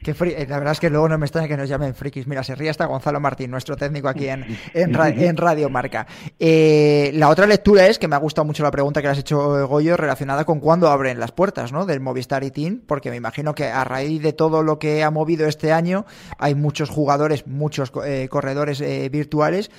Eh, 0.09 0.47
la 0.49 0.59
verdad 0.59 0.73
es 0.73 0.81
que 0.81 0.91
luego 0.91 1.09
no 1.09 1.19
me 1.19 1.27
extraña 1.27 1.49
que 1.49 1.57
nos 1.57 1.69
llamen 1.69 1.95
frikis. 1.95 2.27
Mira, 2.27 2.43
se 2.43 2.55
ríe 2.55 2.71
hasta 2.71 2.87
Gonzalo 2.87 3.21
Martín, 3.21 3.51
nuestro 3.51 3.77
técnico 3.77 4.09
aquí 4.09 4.29
en, 4.29 4.45
en, 4.75 4.95
Radio 5.37 5.69
Marca. 5.69 6.07
Eh, 6.39 7.11
la 7.15 7.29
otra 7.29 7.47
lectura 7.47 7.87
es 7.87 7.99
que 7.99 8.09
me 8.09 8.17
ha 8.17 8.19
gustado 8.19 8.45
mucho 8.45 8.63
la 8.63 8.71
pregunta 8.71 9.01
que 9.01 9.09
le 9.09 9.13
has 9.13 9.19
hecho, 9.19 9.67
Goyo, 9.67 9.97
relacionada 9.97 10.45
con 10.45 10.61
cuándo 10.61 10.89
abren 10.89 11.19
las 11.19 11.33
puertas 11.33 11.73
¿no? 11.73 11.87
del 11.87 12.01
Movistar 12.01 12.45
y 12.45 12.51
Team, 12.51 12.83
porque 12.87 13.11
me 13.11 13.17
imagino 13.17 13.55
que 13.55 13.67
a 13.67 13.85
raíz 13.85 14.23
de 14.23 14.33
todo 14.33 14.63
lo 14.63 14.79
que 14.79 15.03
ha 15.03 15.11
movido 15.11 15.47
este 15.47 15.73
año, 15.73 16.07
hay 16.39 16.55
muchos 16.55 16.91
jugadores, 16.91 17.47
muchos 17.47 17.93
eh, 18.05 18.29
corredores 18.31 18.83
virtuales 19.11 19.71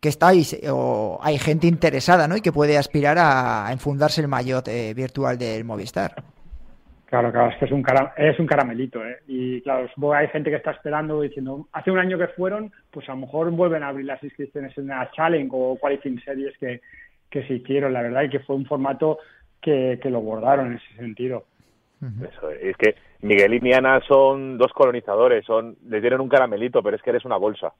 que 0.00 0.08
estáis 0.08 0.56
o 0.70 1.18
hay 1.22 1.38
gente 1.38 1.66
interesada 1.66 2.28
¿no? 2.28 2.36
y 2.36 2.40
que 2.40 2.52
puede 2.52 2.78
aspirar 2.78 3.18
a, 3.18 3.68
enfundarse 3.72 4.20
el 4.20 4.28
maillot 4.28 4.68
virtual 4.94 5.38
del 5.38 5.64
Movistar. 5.64 6.37
Claro, 7.08 7.32
claro, 7.32 7.50
es 7.50 7.56
que 7.56 7.64
es 7.64 7.72
un, 7.72 7.82
es 8.18 8.38
un 8.38 8.46
caramelito, 8.46 9.02
¿eh? 9.02 9.20
Y 9.26 9.62
claro, 9.62 9.88
hay 10.12 10.28
gente 10.28 10.50
que 10.50 10.56
está 10.56 10.72
esperando 10.72 11.22
diciendo, 11.22 11.66
hace 11.72 11.90
un 11.90 11.98
año 11.98 12.18
que 12.18 12.28
fueron, 12.28 12.70
pues 12.90 13.08
a 13.08 13.12
lo 13.12 13.20
mejor 13.20 13.50
vuelven 13.50 13.82
a 13.82 13.88
abrir 13.88 14.04
las 14.04 14.22
inscripciones 14.22 14.76
en 14.76 14.88
la 14.88 15.10
Challenge 15.12 15.48
o 15.50 15.78
Qualifying 15.80 16.20
Series 16.20 16.56
que, 16.58 16.82
que 17.30 17.46
se 17.46 17.54
hicieron, 17.54 17.94
la 17.94 18.02
verdad, 18.02 18.24
y 18.24 18.28
que 18.28 18.40
fue 18.40 18.56
un 18.56 18.66
formato 18.66 19.20
que, 19.58 19.98
que 20.02 20.10
lo 20.10 20.20
bordaron 20.20 20.66
en 20.66 20.72
ese 20.74 20.96
sentido. 20.96 21.44
Eso, 22.00 22.50
es 22.50 22.76
que 22.76 22.94
Miguel 23.22 23.54
y 23.54 23.60
Miana 23.60 24.00
son 24.06 24.58
dos 24.58 24.72
colonizadores, 24.74 25.46
son 25.46 25.76
le 25.88 26.02
dieron 26.02 26.20
un 26.20 26.28
caramelito, 26.28 26.82
pero 26.82 26.94
es 26.94 27.02
que 27.02 27.10
eres 27.10 27.24
una 27.24 27.38
bolsa. 27.38 27.72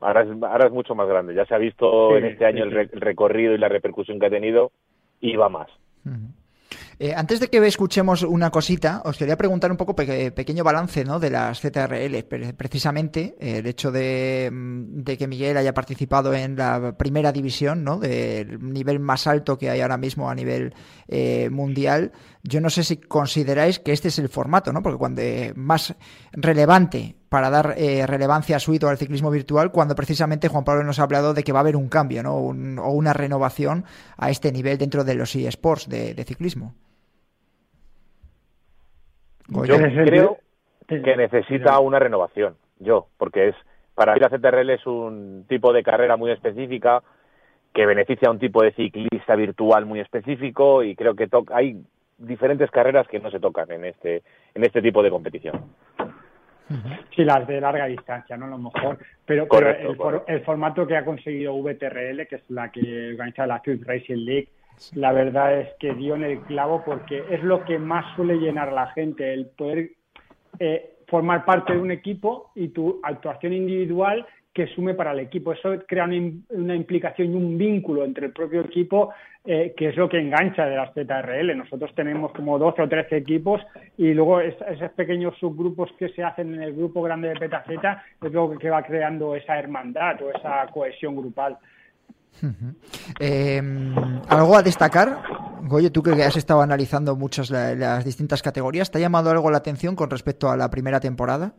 Ahora 0.00 0.22
es, 0.22 0.28
ahora 0.42 0.66
es 0.66 0.72
mucho 0.72 0.94
más 0.94 1.08
grande. 1.08 1.34
Ya 1.34 1.44
se 1.46 1.54
ha 1.54 1.58
visto 1.58 2.16
en 2.16 2.26
este 2.26 2.46
año 2.46 2.62
el, 2.62 2.88
recorrido 2.92 3.54
y 3.54 3.58
la 3.58 3.68
repercusión 3.68 4.20
que 4.20 4.26
ha 4.26 4.30
tenido 4.30 4.70
y 5.20 5.34
va 5.34 5.48
más. 5.48 5.68
Eh, 6.98 7.14
antes 7.14 7.40
de 7.40 7.48
que 7.48 7.64
escuchemos 7.66 8.22
una 8.22 8.50
cosita, 8.50 9.02
os 9.04 9.16
quería 9.16 9.36
preguntar 9.36 9.70
un 9.70 9.76
poco 9.76 9.94
pequeño 9.94 10.64
balance 10.64 11.04
de 11.04 11.30
las 11.30 11.60
ZRL. 11.60 12.24
Precisamente 12.56 13.36
eh, 13.40 13.58
el 13.58 13.66
hecho 13.66 13.90
mm, 13.90 15.02
de, 15.02 15.16
que 15.18 15.26
Miguel 15.26 15.56
haya 15.56 15.74
participado 15.74 16.34
en 16.34 16.56
la 16.56 16.96
primera 16.96 17.32
división, 17.32 17.84
¿no? 17.84 17.98
del 17.98 18.72
nivel 18.72 19.00
más 19.00 19.26
alto 19.26 19.58
que 19.58 19.70
hay 19.70 19.80
ahora 19.80 19.96
mismo 19.96 20.30
a 20.30 20.34
nivel 20.34 20.74
eh, 21.08 21.48
mundial. 21.50 22.12
Yo 22.42 22.60
no 22.60 22.70
sé 22.70 22.84
si 22.84 22.96
consideráis 22.96 23.78
que 23.78 23.92
este 23.92 24.08
es 24.08 24.18
el 24.18 24.28
formato, 24.28 24.72
¿no? 24.72 24.82
porque 24.82 24.98
cuando 24.98 25.22
más 25.54 25.94
relevante 26.32 27.16
para 27.32 27.50
dar 27.50 27.74
relevancia 28.06 28.56
a 28.56 28.58
su 28.60 28.74
hito 28.74 28.88
al 28.88 28.98
ciclismo 28.98 29.30
virtual, 29.30 29.72
cuando 29.72 29.94
precisamente 29.94 30.48
Juan 30.48 30.64
Pablo 30.64 30.84
nos 30.84 31.00
ha 31.00 31.04
hablado 31.04 31.32
de 31.32 31.42
que 31.42 31.52
va 31.52 31.60
a 31.60 31.62
haber 31.62 31.76
un 31.76 31.88
cambio 31.88 32.22
¿no? 32.22 32.34
o 32.36 32.90
una 32.92 33.14
renovación 33.14 33.84
a 34.18 34.30
este 34.30 34.52
nivel 34.52 34.76
dentro 34.76 35.02
de 35.02 35.14
los 35.14 35.34
eSports 35.34 35.88
de 35.88 36.24
ciclismo. 36.24 36.74
Yo 39.48 39.76
creo 40.06 40.38
que 40.86 41.16
necesita 41.16 41.78
una 41.80 41.98
renovación, 41.98 42.56
yo, 42.78 43.06
porque 43.18 43.48
es 43.48 43.56
para 43.94 44.14
mí 44.14 44.20
la 44.20 44.30
CTRL 44.30 44.70
es 44.70 44.86
un 44.86 45.44
tipo 45.48 45.72
de 45.72 45.82
carrera 45.82 46.16
muy 46.16 46.30
específica 46.30 47.02
que 47.74 47.86
beneficia 47.86 48.28
a 48.28 48.30
un 48.30 48.38
tipo 48.38 48.62
de 48.62 48.72
ciclista 48.72 49.34
virtual 49.36 49.86
muy 49.86 50.00
específico 50.00 50.82
y 50.82 50.94
creo 50.94 51.14
que 51.14 51.28
hay 51.52 51.82
diferentes 52.18 52.70
carreras 52.70 53.06
que 53.08 53.20
no 53.20 53.30
se 53.30 53.40
tocan 53.40 53.70
en 53.70 53.84
este 53.84 54.22
en 54.54 54.64
este 54.64 54.80
tipo 54.80 55.02
de 55.02 55.10
competición. 55.10 55.74
Sí, 57.14 57.24
las 57.24 57.46
de 57.46 57.60
larga 57.60 57.86
distancia, 57.86 58.36
¿no? 58.36 58.46
A 58.46 58.50
lo 58.50 58.58
mejor. 58.58 58.98
Pero, 59.26 59.46
el, 60.26 60.40
formato 60.42 60.86
que 60.86 60.96
ha 60.96 61.04
conseguido 61.04 61.54
VTRL, 61.54 62.26
que 62.26 62.36
es 62.36 62.50
la 62.50 62.70
que 62.70 63.10
organiza 63.12 63.46
la 63.46 63.60
Quick 63.60 63.86
Racing 63.86 64.24
League, 64.24 64.48
la 64.94 65.12
verdad 65.12 65.60
es 65.60 65.68
que 65.78 65.94
dio 65.94 66.14
en 66.14 66.24
el 66.24 66.40
clavo 66.40 66.82
porque 66.84 67.24
es 67.30 67.42
lo 67.42 67.64
que 67.64 67.78
más 67.78 68.16
suele 68.16 68.36
llenar 68.36 68.70
a 68.70 68.72
la 68.72 68.86
gente, 68.92 69.32
el 69.32 69.46
poder 69.46 69.90
eh, 70.58 70.96
formar 71.08 71.44
parte 71.44 71.74
de 71.74 71.78
un 71.78 71.90
equipo 71.90 72.50
y 72.54 72.68
tu 72.68 73.00
actuación 73.02 73.52
individual 73.52 74.26
que 74.52 74.66
sume 74.68 74.94
para 74.94 75.12
el 75.12 75.20
equipo. 75.20 75.52
Eso 75.52 75.70
crea 75.86 76.04
una, 76.04 76.74
implicación 76.74 77.32
y 77.32 77.34
un 77.34 77.56
vínculo 77.56 78.04
entre 78.04 78.26
el 78.26 78.32
propio 78.32 78.60
equipo 78.60 79.12
eh, 79.44 79.74
que 79.76 79.88
es 79.88 79.96
lo 79.96 80.08
que 80.08 80.20
engancha 80.20 80.66
de 80.66 80.76
las 80.76 80.92
ZRL. 80.92 81.56
Nosotros 81.56 81.92
tenemos 81.94 82.32
como 82.32 82.58
12 82.58 82.82
o 82.82 82.88
13 82.88 83.16
equipos 83.16 83.60
y 83.96 84.12
luego 84.12 84.40
esos 84.40 84.90
pequeños 84.92 85.36
subgrupos 85.38 85.90
que 85.98 86.10
se 86.10 86.22
hacen 86.22 86.54
en 86.54 86.62
el 86.62 86.74
grupo 86.74 87.02
grande 87.02 87.28
de 87.28 87.36
PetaZ 87.36 87.68
es 87.70 88.32
lo 88.32 88.56
que 88.58 88.70
va 88.70 88.82
creando 88.82 89.34
esa 89.34 89.58
hermandad 89.58 90.22
o 90.22 90.30
esa 90.30 90.66
cohesión 90.72 91.16
grupal. 91.16 91.58
Em, 93.20 93.94
¿Algo 94.28 94.56
a 94.56 94.62
destacar? 94.62 95.18
Goyo, 95.64 95.92
tú 95.92 96.02
que 96.02 96.10
has 96.22 96.36
estado 96.36 96.60
analizando 96.60 97.14
muchas 97.16 97.50
las 97.50 98.04
distintas 98.04 98.42
categorías, 98.42 98.90
¿te 98.90 98.98
ha 98.98 99.00
llamado 99.00 99.30
algo 99.30 99.50
la 99.50 99.58
atención 99.58 99.94
con 99.96 100.10
respecto 100.10 100.50
a 100.50 100.56
la 100.56 100.70
primera 100.70 101.00
temporada? 101.00 101.54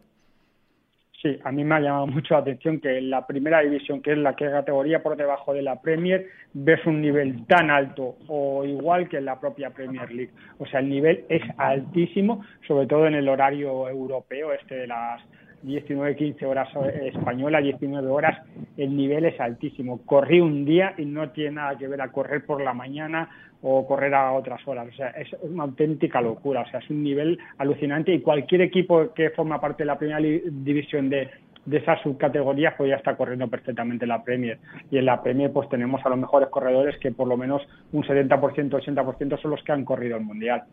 Sí, 1.23 1.39
a 1.45 1.53
mí 1.53 1.63
me 1.63 1.75
ha 1.75 1.79
llamado 1.79 2.05
mucho 2.07 2.33
la 2.33 2.41
atención 2.41 2.81
que 2.81 2.97
en 2.97 3.09
la 3.09 3.25
primera 3.25 3.62
división, 3.62 4.01
que 4.01 4.12
es 4.12 4.17
la 4.17 4.36
que 4.36 4.51
categoría 4.51 5.01
por 5.01 5.15
debajo 5.15 5.53
de 5.53 5.62
la 5.62 5.81
Premier, 5.81 6.27
ves 6.51 6.86
un 6.86 7.01
nivel 7.01 7.45
tan 7.47 7.69
alto 7.69 8.17
o 8.27 8.65
igual 8.65 9.07
que 9.07 9.19
en 9.19 9.25
la 9.25 9.39
propia 9.39 9.69
Premier 9.69 10.12
League. 10.12 10.33
O 10.59 10.65
sea, 10.65 10.81
el 10.81 10.89
nivel 10.89 11.23
es 11.29 11.41
altísimo, 11.57 12.43
sobre 12.67 12.88
todo 12.88 13.07
en 13.07 13.15
el 13.15 13.29
horario 13.29 13.88
europeo, 13.88 14.51
este 14.51 14.75
de 14.75 14.88
las 14.88 15.21
19, 15.62 16.17
15 16.17 16.45
horas 16.45 16.67
española, 17.03 17.62
19 17.62 18.05
horas, 18.09 18.45
el 18.75 18.93
nivel 18.93 19.23
es 19.23 19.39
altísimo. 19.39 20.01
Corrí 20.05 20.41
un 20.41 20.65
día 20.65 20.93
y 20.97 21.05
no 21.05 21.29
tiene 21.29 21.51
nada 21.51 21.77
que 21.77 21.88
ver 21.88 22.01
a 22.01 22.12
correr 22.12 22.45
por 22.45 22.62
la 22.62 22.73
mañana 22.73 23.29
o 23.63 23.88
correr 23.88 24.13
a 24.13 24.34
otras 24.34 24.62
horas. 24.67 24.88
O 24.89 24.95
sea, 24.95 25.10
es 25.10 25.30
una 25.41 25.63
auténtica 25.63 26.21
locura. 26.21 26.62
O 26.62 26.69
sea, 26.69 26.80
es 26.80 26.89
un 26.89 27.02
nivel 27.02 27.39
alucinante 27.58 28.13
y 28.13 28.21
cualquier 28.21 28.62
equipo 28.62 29.13
que 29.13 29.32
forma 29.32 29.60
parte 29.60 29.84
de 29.84 29.88
la 29.88 29.97
primera 29.97 30.19
división 30.19 31.10
de, 31.10 31.30
de 31.65 31.78
esas 31.78 32.02
subcategorías 32.02 32.73
pues 32.78 32.89
ya 32.89 32.97
está 32.97 33.15
corriendo 33.15 33.47
perfectamente 33.47 34.06
la 34.06 34.23
Premier. 34.23 34.60
Y 34.91 34.97
en 34.97 35.06
la 35.06 35.21
Premier 35.21 35.52
pues 35.52 35.69
tenemos 35.69 36.06
a 36.06 36.10
los 36.10 36.19
mejores 36.19 36.49
corredores 36.49 36.99
que 36.99 37.12
por 37.12 37.28
lo 37.28 37.38
menos 37.38 37.62
un 37.91 38.04
70%, 38.04 38.69
80% 38.69 39.41
son 39.41 39.52
los 39.52 39.63
que 39.63 39.71
han 39.71 39.86
corrido 39.86 40.17
el 40.17 40.23
Mundial. 40.23 40.63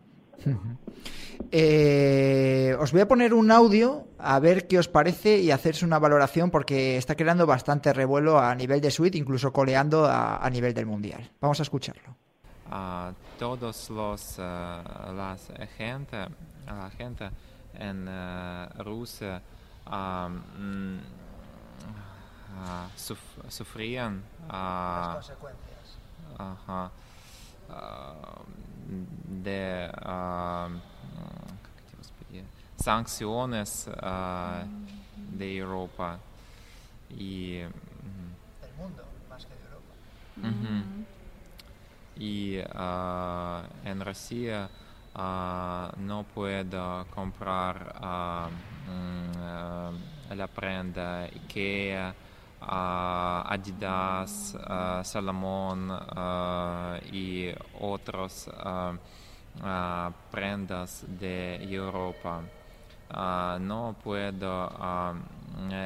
Eh, 1.51 2.75
os 2.79 2.91
voy 2.91 3.01
a 3.01 3.07
poner 3.07 3.33
un 3.33 3.51
audio 3.51 4.07
a 4.19 4.39
ver 4.39 4.67
qué 4.67 4.77
os 4.77 4.87
parece 4.87 5.39
y 5.39 5.51
hacerse 5.51 5.85
una 5.85 5.99
valoración 5.99 6.51
porque 6.51 6.97
está 6.97 7.15
creando 7.15 7.45
bastante 7.45 7.93
revuelo 7.93 8.39
a 8.39 8.53
nivel 8.55 8.81
de 8.81 8.91
suite, 8.91 9.17
incluso 9.17 9.51
coleando 9.51 10.05
a, 10.05 10.47
nivel 10.51 10.73
del 10.73 10.85
mundial. 10.85 11.31
Vamos 11.39 11.59
a 11.59 11.63
escucharlo. 11.63 12.15
A 12.73 13.11
todos 13.37 13.89
los 13.89 14.37
uh, 14.39 15.13
las 15.13 15.51
gente, 15.77 16.27
la 16.65 16.89
gente 16.89 17.29
en 17.73 18.07
uh, 18.07 18.81
Rusia 18.81 19.41
um, 19.87 21.01
suf 22.95 23.19
sufrían 23.49 24.23
las 24.47 25.15
consecuencias. 25.15 25.97
Ajá, 26.37 26.91
de 29.43 29.91
sanciones 32.77 33.89
de 35.15 35.57
Europa 35.57 36.19
y 37.09 37.57
del 37.57 37.71
mundo 38.77 39.03
más 39.29 39.45
que 39.45 39.53
de 39.53 39.61
Europa 39.65 41.00
y 42.21 42.57
en 43.83 44.05
Rusia 44.05 44.69
no 45.15 46.23
puedo 46.33 47.05
comprar 47.07 47.95
mm, 48.87 50.35
la 50.35 50.47
prenda 50.47 51.23
Ikea 51.23 52.13
Adidas, 52.61 54.55
Salomón 55.03 55.91
y 57.11 57.49
otros 57.79 58.47
prendas 60.29 61.03
de 61.19 61.55
Europa. 61.73 62.43
no 63.59 63.95
puedo 64.03 64.69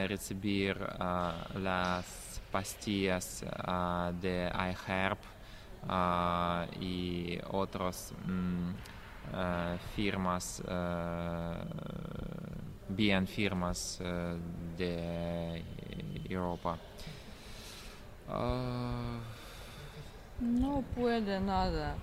recibir 0.06 0.78
las 1.56 2.42
pastillas 2.52 3.46
de 4.20 4.52
iHerb 4.54 5.35
y 6.80 7.40
otras 7.50 8.14
firmas, 9.96 10.62
bien 12.90 13.28
firmas 13.28 14.00
de 14.78 15.64
Europa. 16.30 16.78
No 20.40 20.84
puede 20.96 21.40
nada. 21.40 21.96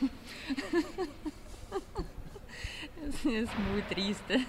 es, 3.24 3.48
muy 3.58 3.82
triste. 3.88 4.46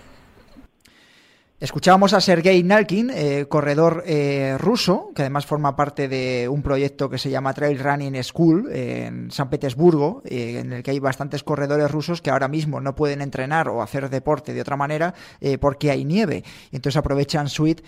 Escuchábamos 1.62 2.14
a 2.14 2.22
Sergei 2.22 2.64
Nalkin, 2.64 3.10
eh, 3.10 3.48
corredor 3.50 4.06
eh, 4.08 4.56
ruso, 4.58 5.12
que 5.14 5.24
además 5.24 5.46
forma 5.46 5.76
parte 5.76 6.08
de 6.08 6.48
un 6.48 6.62
proyecto 6.62 7.10
que 7.10 7.18
se 7.18 7.30
llama 7.30 7.54
Trail 7.54 7.78
Running 7.78 8.24
School 8.24 8.70
eh, 8.72 9.08
en 9.08 9.30
San 9.30 9.50
Petersburgo, 9.50 10.22
en 10.24 10.72
el 10.72 10.84
que 10.84 10.92
hay 10.92 11.00
bastantes 11.00 11.44
corredores 11.44 11.92
rusos 11.92 12.22
que 12.22 12.30
ahora 12.30 12.48
mismo 12.48 12.80
no 12.80 12.96
pueden 12.96 13.22
entrenar 13.22 13.68
o 13.68 13.82
hacer 13.82 14.10
deporte 14.10 14.54
de 14.54 14.62
otra 14.62 14.78
manera 14.78 15.14
porque 15.60 15.92
hay 15.92 16.06
nieve. 16.06 16.44
Y 16.72 16.78
entonces 16.78 16.96
aprovechan 16.96 17.50
Sweet 17.50 17.82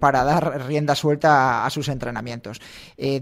para 0.00 0.24
dar 0.24 0.66
rienda 0.66 0.94
suelta 0.94 1.64
a, 1.64 1.70
sus 1.70 1.88
entrenamientos. 1.88 2.60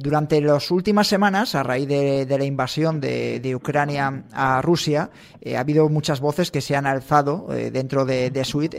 durante 0.00 0.40
las 0.40 0.70
últimas 0.70 1.08
semanas, 1.08 1.54
a 1.54 1.62
raíz 1.62 1.88
de, 1.88 2.26
la 2.26 2.44
invasión 2.44 3.00
de, 3.00 3.54
Ucrania 3.54 4.24
a 4.32 4.62
Rusia, 4.62 5.10
ha 5.54 5.60
habido 5.60 5.88
muchas 5.88 6.20
voces 6.20 6.50
que 6.50 6.60
se 6.60 6.76
han 6.76 6.86
alzado 6.86 7.48
dentro 7.48 8.04
de, 8.04 8.30
de 8.30 8.44
Sweet 8.44 8.74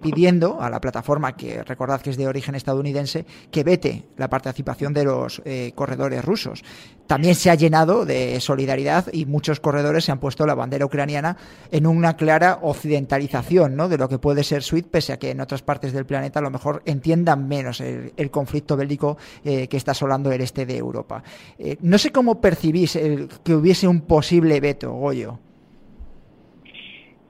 pidiendo 0.00 0.60
a 0.60 0.70
la 0.70 0.80
plataforma, 0.80 1.36
que 1.36 1.62
recordad 1.62 2.00
que 2.00 2.10
es 2.10 2.16
de 2.16 2.28
origen 2.28 2.54
estadounidense, 2.54 3.24
que 3.50 3.64
vete 3.64 4.04
la 4.16 4.28
participación 4.28 4.92
de 4.92 5.04
los 5.04 5.42
eh, 5.44 5.72
corredores 5.74 6.24
rusos. 6.24 6.62
También 7.06 7.34
se 7.36 7.50
ha 7.50 7.54
llenado 7.54 8.04
de 8.04 8.40
solidaridad 8.40 9.06
y 9.12 9.26
muchos 9.26 9.60
corredores 9.60 10.04
se 10.04 10.12
han 10.12 10.18
puesto 10.18 10.44
la 10.44 10.54
bandera 10.54 10.84
ucraniana 10.84 11.36
en 11.70 11.86
una 11.86 12.16
clara 12.16 12.58
occidentalización 12.62 13.76
¿no? 13.76 13.88
de 13.88 13.98
lo 13.98 14.08
que 14.08 14.18
puede 14.18 14.42
ser 14.42 14.62
SWIFT, 14.62 14.90
pese 14.90 15.12
a 15.12 15.18
que 15.18 15.30
en 15.30 15.40
otras 15.40 15.62
partes 15.62 15.92
del 15.92 16.04
planeta 16.04 16.40
a 16.40 16.42
lo 16.42 16.50
mejor 16.50 16.82
entiendan 16.84 17.46
menos 17.46 17.80
el, 17.80 18.30
conflicto 18.30 18.76
bélico 18.76 19.16
eh, 19.44 19.68
que 19.68 19.76
está 19.76 19.92
asolando 19.92 20.32
el 20.32 20.40
este 20.40 20.66
de 20.66 20.76
Europa. 20.76 21.22
Eh, 21.58 21.76
no 21.80 21.96
sé 21.96 22.10
cómo 22.10 22.40
percibís 22.40 22.96
el, 22.96 23.28
que 23.44 23.54
hubiese 23.54 23.86
un 23.86 24.00
posible 24.00 24.60
veto, 24.60 24.92
Goyo. 24.92 25.38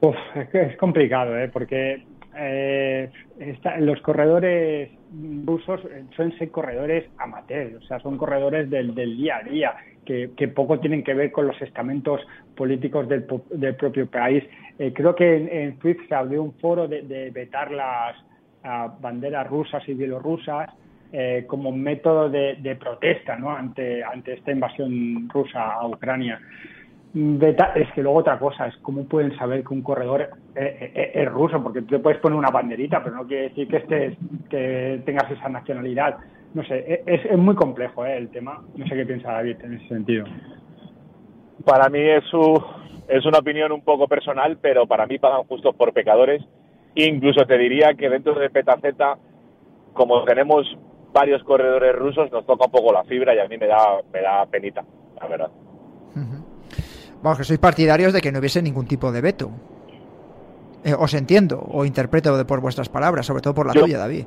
es, 0.00 0.54
es 0.54 0.76
complicado, 0.78 1.36
¿eh? 1.36 1.48
porque 1.52 2.02
eh, 2.38 3.10
los 3.80 4.00
corredores 4.00 4.90
rusos 5.44 5.80
suelen 6.14 6.38
ser 6.38 6.50
corredores 6.50 7.08
amateurs, 7.18 7.74
o 7.76 7.86
sea, 7.86 8.00
son 8.00 8.18
corredores 8.18 8.68
del, 8.70 8.94
día 8.94 9.38
a 9.38 9.42
día, 9.42 9.76
que, 10.04 10.48
poco 10.48 10.78
tienen 10.78 11.02
que 11.02 11.14
ver 11.14 11.32
con 11.32 11.46
los 11.46 11.60
estamentos 11.62 12.20
políticos 12.56 13.08
del, 13.08 13.24
propio 13.76 14.06
país. 14.08 14.44
Eh, 14.78 14.92
creo 14.94 15.14
que 15.14 15.36
en, 15.36 15.48
en, 15.48 15.80
Swift 15.80 16.08
se 16.08 16.14
abrió 16.14 16.42
un 16.42 16.52
foro 16.54 16.86
de, 16.88 17.30
vetar 17.32 17.70
las 17.70 18.16
banderas 19.00 19.46
rusas 19.48 19.88
y 19.88 19.94
bielorrusas 19.94 20.70
eh, 21.12 21.44
como 21.46 21.70
método 21.70 22.28
de, 22.28 22.76
protesta 22.80 23.36
¿no? 23.36 23.50
ante, 23.50 24.02
ante 24.02 24.34
esta 24.34 24.50
invasión 24.50 25.28
rusa 25.28 25.74
a 25.74 25.86
Ucrania 25.86 26.40
es 27.16 27.92
que 27.94 28.02
luego 28.02 28.18
otra 28.18 28.38
cosa 28.38 28.66
es 28.66 28.76
cómo 28.82 29.04
pueden 29.04 29.34
saber 29.38 29.64
que 29.64 29.72
un 29.72 29.82
corredor 29.82 30.28
es, 30.54 31.32
ruso, 31.32 31.62
porque 31.62 31.80
tú 31.80 31.96
te 31.96 31.98
puedes 31.98 32.20
poner 32.20 32.38
una 32.38 32.50
banderita, 32.50 33.02
pero 33.02 33.16
no 33.16 33.26
quiere 33.26 33.44
decir 33.44 33.68
que 33.68 33.76
estés, 33.78 34.18
que 34.50 35.00
tengas 35.06 35.30
esa 35.30 35.48
nacionalidad. 35.48 36.18
No 36.52 36.62
sé, 36.64 37.02
es, 37.06 37.38
muy 37.38 37.54
complejo 37.54 38.04
¿eh? 38.04 38.18
el 38.18 38.28
tema. 38.28 38.62
No 38.74 38.86
sé 38.86 38.94
qué 38.94 39.06
piensa 39.06 39.32
David 39.32 39.56
en 39.62 39.74
ese 39.74 39.88
sentido. 39.88 40.26
Para 41.64 41.88
mí 41.88 42.00
es, 42.00 42.22
su, 42.24 42.62
es 43.08 43.24
una 43.24 43.38
opinión 43.38 43.72
un 43.72 43.82
poco 43.82 44.06
personal, 44.06 44.58
pero 44.60 44.86
para 44.86 45.06
mí 45.06 45.18
pagan 45.18 45.44
justos 45.44 45.74
por 45.74 45.94
pecadores. 45.94 46.42
Incluso 46.94 47.46
te 47.46 47.56
diría 47.56 47.94
que 47.94 48.10
dentro 48.10 48.34
de 48.34 48.50
Petaceta, 48.50 49.16
como 49.94 50.22
tenemos 50.24 50.66
varios 51.14 51.42
corredores 51.44 51.94
rusos, 51.94 52.30
nos 52.30 52.44
toca 52.44 52.66
un 52.66 52.72
poco 52.72 52.92
la 52.92 53.04
fibra 53.04 53.34
y 53.34 53.38
a 53.38 53.48
mí 53.48 53.56
me 53.56 53.66
da, 53.66 54.02
me 54.12 54.20
da 54.20 54.44
penita, 54.46 54.84
la 55.18 55.28
verdad. 55.28 55.50
Vamos, 57.22 57.38
que 57.38 57.44
sois 57.44 57.58
partidarios 57.58 58.12
de 58.12 58.20
que 58.20 58.30
no 58.30 58.38
hubiese 58.38 58.62
ningún 58.62 58.86
tipo 58.86 59.10
de 59.12 59.20
veto. 59.20 59.50
Eh, 60.84 60.94
os 60.94 61.14
entiendo, 61.14 61.58
o 61.58 61.84
interpreto 61.84 62.36
de 62.36 62.44
por 62.44 62.60
vuestras 62.60 62.88
palabras, 62.88 63.26
sobre 63.26 63.42
todo 63.42 63.54
por 63.54 63.66
la 63.66 63.72
tuya, 63.72 63.98
David. 63.98 64.26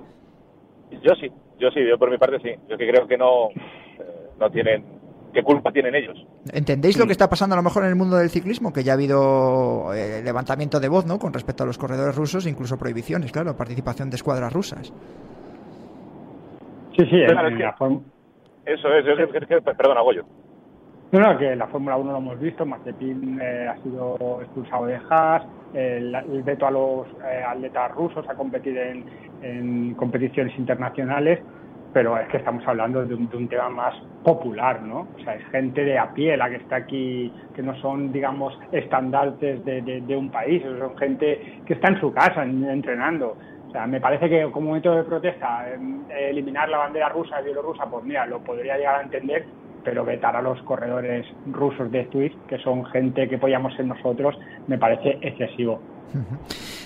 Yo 1.02 1.16
sí, 1.16 1.32
yo 1.60 1.70
sí, 1.72 1.80
yo 1.88 1.98
por 1.98 2.10
mi 2.12 2.18
parte 2.18 2.40
sí. 2.40 2.52
Yo 2.68 2.78
que 2.78 2.90
creo 2.90 3.08
que 3.08 3.18
no, 3.18 3.50
eh, 3.50 4.30
no 4.40 4.50
tienen 4.50 5.00
¿Qué 5.34 5.44
culpa 5.44 5.72
tienen 5.72 5.94
ellos? 5.94 6.18
¿Entendéis 6.52 6.98
lo 6.98 7.06
que 7.06 7.12
está 7.12 7.30
pasando 7.30 7.54
a 7.54 7.58
lo 7.58 7.64
mejor 7.64 7.84
en 7.84 7.90
el 7.90 7.96
mundo 7.96 8.18
del 8.18 8.30
ciclismo? 8.30 8.74
Que 8.74 8.84
ya 8.84 8.94
ha 8.94 8.96
habido 8.96 9.94
eh, 9.94 10.22
levantamiento 10.24 10.80
de 10.80 10.90
voz, 10.90 11.06
¿no? 11.06 11.20
Con 11.20 11.34
respecto 11.34 11.64
a 11.64 11.68
los 11.68 11.78
corredores 11.78 12.16
rusos, 12.16 12.48
incluso 12.48 12.78
prohibiciones, 12.78 13.32
claro, 13.32 13.56
participación 13.56 14.10
de 14.10 14.16
escuadras 14.16 14.52
rusas. 14.52 14.92
Sí, 16.98 17.06
sí, 17.06 17.22
Eso 17.22 18.94
es, 18.94 19.06
es, 19.06 19.48
que, 19.48 19.62
perdona, 19.62 20.02
Goyo. 20.02 20.26
No, 21.12 21.20
no, 21.22 21.40
que 21.40 21.56
la 21.56 21.66
Fórmula 21.66 21.98
1 21.98 22.12
lo 22.12 22.18
hemos 22.20 22.40
visto, 22.40 22.68
Mazepin 22.68 23.40
eh, 23.42 23.68
ha 23.68 23.82
sido 23.82 24.42
expulsado 24.44 24.86
de 24.86 25.00
Haas, 25.10 25.44
el, 25.74 26.16
veto 26.44 26.68
a 26.68 26.72
los 26.72 27.08
eh, 27.26 27.44
atletas 27.48 27.92
rusos 27.96 28.30
a 28.30 28.36
competir 28.36 28.78
en, 28.78 29.96
competiciones 29.96 30.56
internacionales, 30.60 31.40
pero 31.94 32.16
es 32.16 32.28
que 32.28 32.38
estamos 32.38 32.64
hablando 32.68 33.04
de 33.04 33.16
un, 33.16 33.48
tema 33.48 33.70
más 33.70 33.96
popular, 34.24 34.84
¿no? 34.84 35.08
O 35.16 35.24
sea, 35.24 35.34
es 35.34 35.44
gente 35.48 35.84
de 35.84 35.98
a 35.98 36.14
pie 36.14 36.38
la 36.38 36.48
que 36.48 36.58
está 36.58 36.76
aquí, 36.76 37.34
que 37.56 37.64
no 37.64 37.76
son, 37.82 38.12
digamos, 38.12 38.56
estandartes 38.72 39.66
de, 39.66 40.16
un 40.16 40.30
país, 40.30 40.62
son 40.62 40.96
gente 40.96 41.62
que 41.66 41.74
está 41.74 41.88
en 41.88 42.00
su 42.00 42.14
casa 42.14 42.44
entrenando. 42.44 43.36
O 43.68 43.72
sea, 43.72 43.88
me 43.88 44.00
parece 44.00 44.30
que 44.30 44.52
como 44.52 44.74
método 44.74 44.98
de 44.98 45.04
protesta, 45.06 45.66
eliminar 46.10 46.70
la 46.70 46.78
bandera 46.78 47.10
rusa 47.10 47.42
y 47.42 47.46
bielorrusa, 47.46 47.86
pues 47.86 48.04
mira, 48.04 48.28
lo 48.28 48.40
podría 48.42 48.78
llegar 48.78 49.00
a 49.00 49.04
entender, 49.04 49.46
pero 49.84 50.06
vetar 50.06 50.36
a 50.36 50.42
los 50.42 50.62
corredores 50.64 51.26
rusos 51.48 51.92
de 51.92 52.10
Swift, 52.12 52.36
que 52.48 52.58
son 52.60 52.86
gente 52.86 53.28
que 53.28 53.38
podíamos 53.38 53.76
ser 53.76 53.86
nosotros, 53.86 54.36
me 54.68 54.78
parece 54.78 55.18
excesivo. 55.22 55.80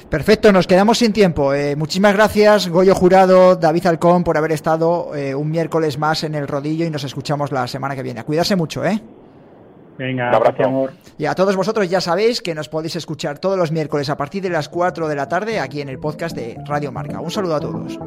Perfecto, 0.10 0.52
nos 0.52 0.68
quedamos 0.68 0.98
sin 1.00 1.14
tiempo. 1.14 1.54
Eh, 1.54 1.76
muchísimas 1.76 2.14
gracias, 2.14 2.70
Goyo 2.70 2.94
Jurado, 2.94 3.56
David 3.56 3.88
Alcón, 3.88 4.24
por 4.24 4.38
haber 4.38 4.52
estado 4.52 5.16
eh, 5.16 5.34
un 5.34 5.50
miércoles 5.50 5.98
más 5.98 6.24
en 6.24 6.36
el 6.36 6.48
rodillo 6.48 6.86
y 6.86 6.90
nos 6.90 7.04
escuchamos 7.04 7.52
la 7.52 7.68
semana 7.68 7.96
que 7.96 8.04
viene. 8.04 8.20
A 8.20 8.24
cuidarse 8.24 8.56
mucho, 8.56 8.86
¿eh? 8.86 9.00
Venga, 9.98 10.32
abrazo. 10.32 10.64
amor. 10.64 10.94
Y 11.18 11.26
a 11.26 11.36
todos 11.36 11.56
vosotros 11.56 11.90
ya 11.90 12.02
sabéis 12.02 12.42
que 12.42 12.56
nos 12.56 12.68
podéis 12.70 12.96
escuchar 12.96 13.40
todos 13.40 13.58
los 13.58 13.72
miércoles 13.72 14.10
a 14.10 14.18
partir 14.18 14.42
de 14.44 14.50
las 14.50 14.70
4 14.70 15.08
de 15.08 15.16
la 15.16 15.28
tarde 15.28 15.60
aquí 15.60 15.82
en 15.82 15.90
el 15.90 16.00
podcast 16.00 16.36
de 16.36 16.58
Radio 16.68 16.92
Marca. 16.92 17.20
Un 17.20 17.32
saludo 17.32 17.56
a 17.56 17.60
todos. 17.60 18.00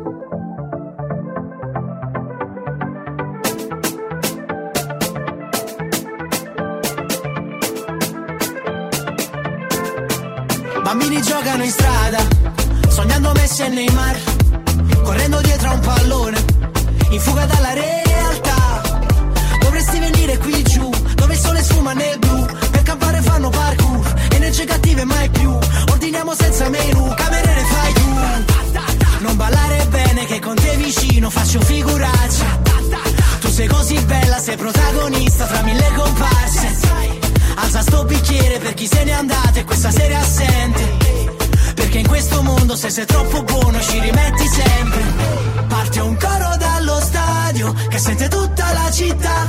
Bambini 10.86 11.20
giocano 11.20 11.64
in 11.64 11.70
strada, 11.72 12.24
sognando 12.88 13.32
Messi 13.32 13.62
e 13.62 13.68
Neymar, 13.70 14.20
correndo 15.02 15.40
dietro 15.40 15.70
a 15.70 15.72
un 15.72 15.80
pallone, 15.80 16.44
in 17.10 17.18
fuga 17.18 17.44
dalla 17.44 17.72
realtà. 17.72 18.82
Dovresti 19.62 19.98
venire 19.98 20.38
qui 20.38 20.62
giù, 20.62 20.88
dove 21.16 21.34
il 21.34 21.40
sole 21.40 21.60
sfuma 21.64 21.92
nel 21.92 22.16
blu, 22.20 22.46
per 22.70 22.82
campare 22.84 23.20
fanno 23.20 23.48
parkour, 23.48 24.14
energie 24.34 24.64
cattive 24.64 25.02
mai 25.02 25.28
più. 25.28 25.58
Ordiniamo 25.90 26.32
senza 26.36 26.68
menù, 26.68 27.12
cameriere 27.16 27.64
fai 27.64 27.92
tu. 27.92 29.24
Non 29.24 29.36
ballare 29.36 29.86
bene 29.88 30.24
che 30.26 30.38
con 30.38 30.54
te 30.54 30.76
vicino 30.76 31.30
faccio 31.30 31.60
figuraccia. 31.62 32.60
Tu 33.40 33.48
sei 33.48 33.66
così 33.66 33.98
bella, 34.04 34.38
sei 34.38 34.56
protagonista 34.56 35.46
fra 35.46 35.62
mille 35.62 35.92
comparse 35.96 37.25
Alza 37.66 37.82
sto 37.82 38.04
bicchiere 38.04 38.58
per 38.60 38.74
chi 38.74 38.86
se 38.86 39.02
n'è 39.02 39.10
andato 39.10 39.58
e 39.58 39.64
questa 39.64 39.90
sera 39.90 40.14
è 40.14 40.18
assente. 40.18 40.96
Perché 41.74 41.98
in 41.98 42.06
questo 42.06 42.40
mondo 42.42 42.76
se 42.76 42.90
sei 42.90 43.04
troppo 43.06 43.42
buono 43.42 43.80
ci 43.80 43.98
rimetti 43.98 44.46
sempre. 44.46 45.02
Parte 45.66 45.98
un 45.98 46.16
coro 46.16 46.56
dallo 46.58 47.00
stadio 47.00 47.74
che 47.88 47.98
sente 47.98 48.28
tutta 48.28 48.72
la 48.72 48.88
città. 48.92 49.48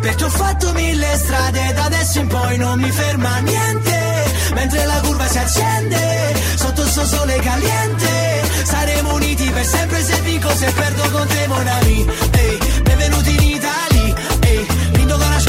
Perché 0.00 0.24
ho 0.24 0.30
fatto 0.30 0.72
mille 0.72 1.16
strade 1.18 1.72
da 1.74 1.84
adesso 1.84 2.20
in 2.20 2.28
poi 2.28 2.56
non 2.56 2.80
mi 2.80 2.90
ferma 2.90 3.38
niente. 3.40 4.24
Mentre 4.54 4.86
la 4.86 5.00
curva 5.00 5.28
si 5.28 5.38
accende 5.38 6.34
sotto 6.56 6.80
il 6.82 6.88
suo 6.88 7.04
sole 7.04 7.38
caliente. 7.40 8.42
Saremo 8.64 9.12
uniti 9.12 9.50
per 9.50 9.66
sempre 9.66 10.02
se 10.02 10.18
vinco 10.22 10.48
se 10.56 10.72
perdo 10.72 11.10
con 11.10 11.26
te 11.26 11.46
Monami 11.46 12.06
Ehi, 12.30 12.58
benvenuti 12.84 13.34
in 13.34 13.42
Italia. 13.42 14.14
Ehi, 14.40 14.66
lindo 14.92 15.18
con 15.18 15.28
la 15.28 15.40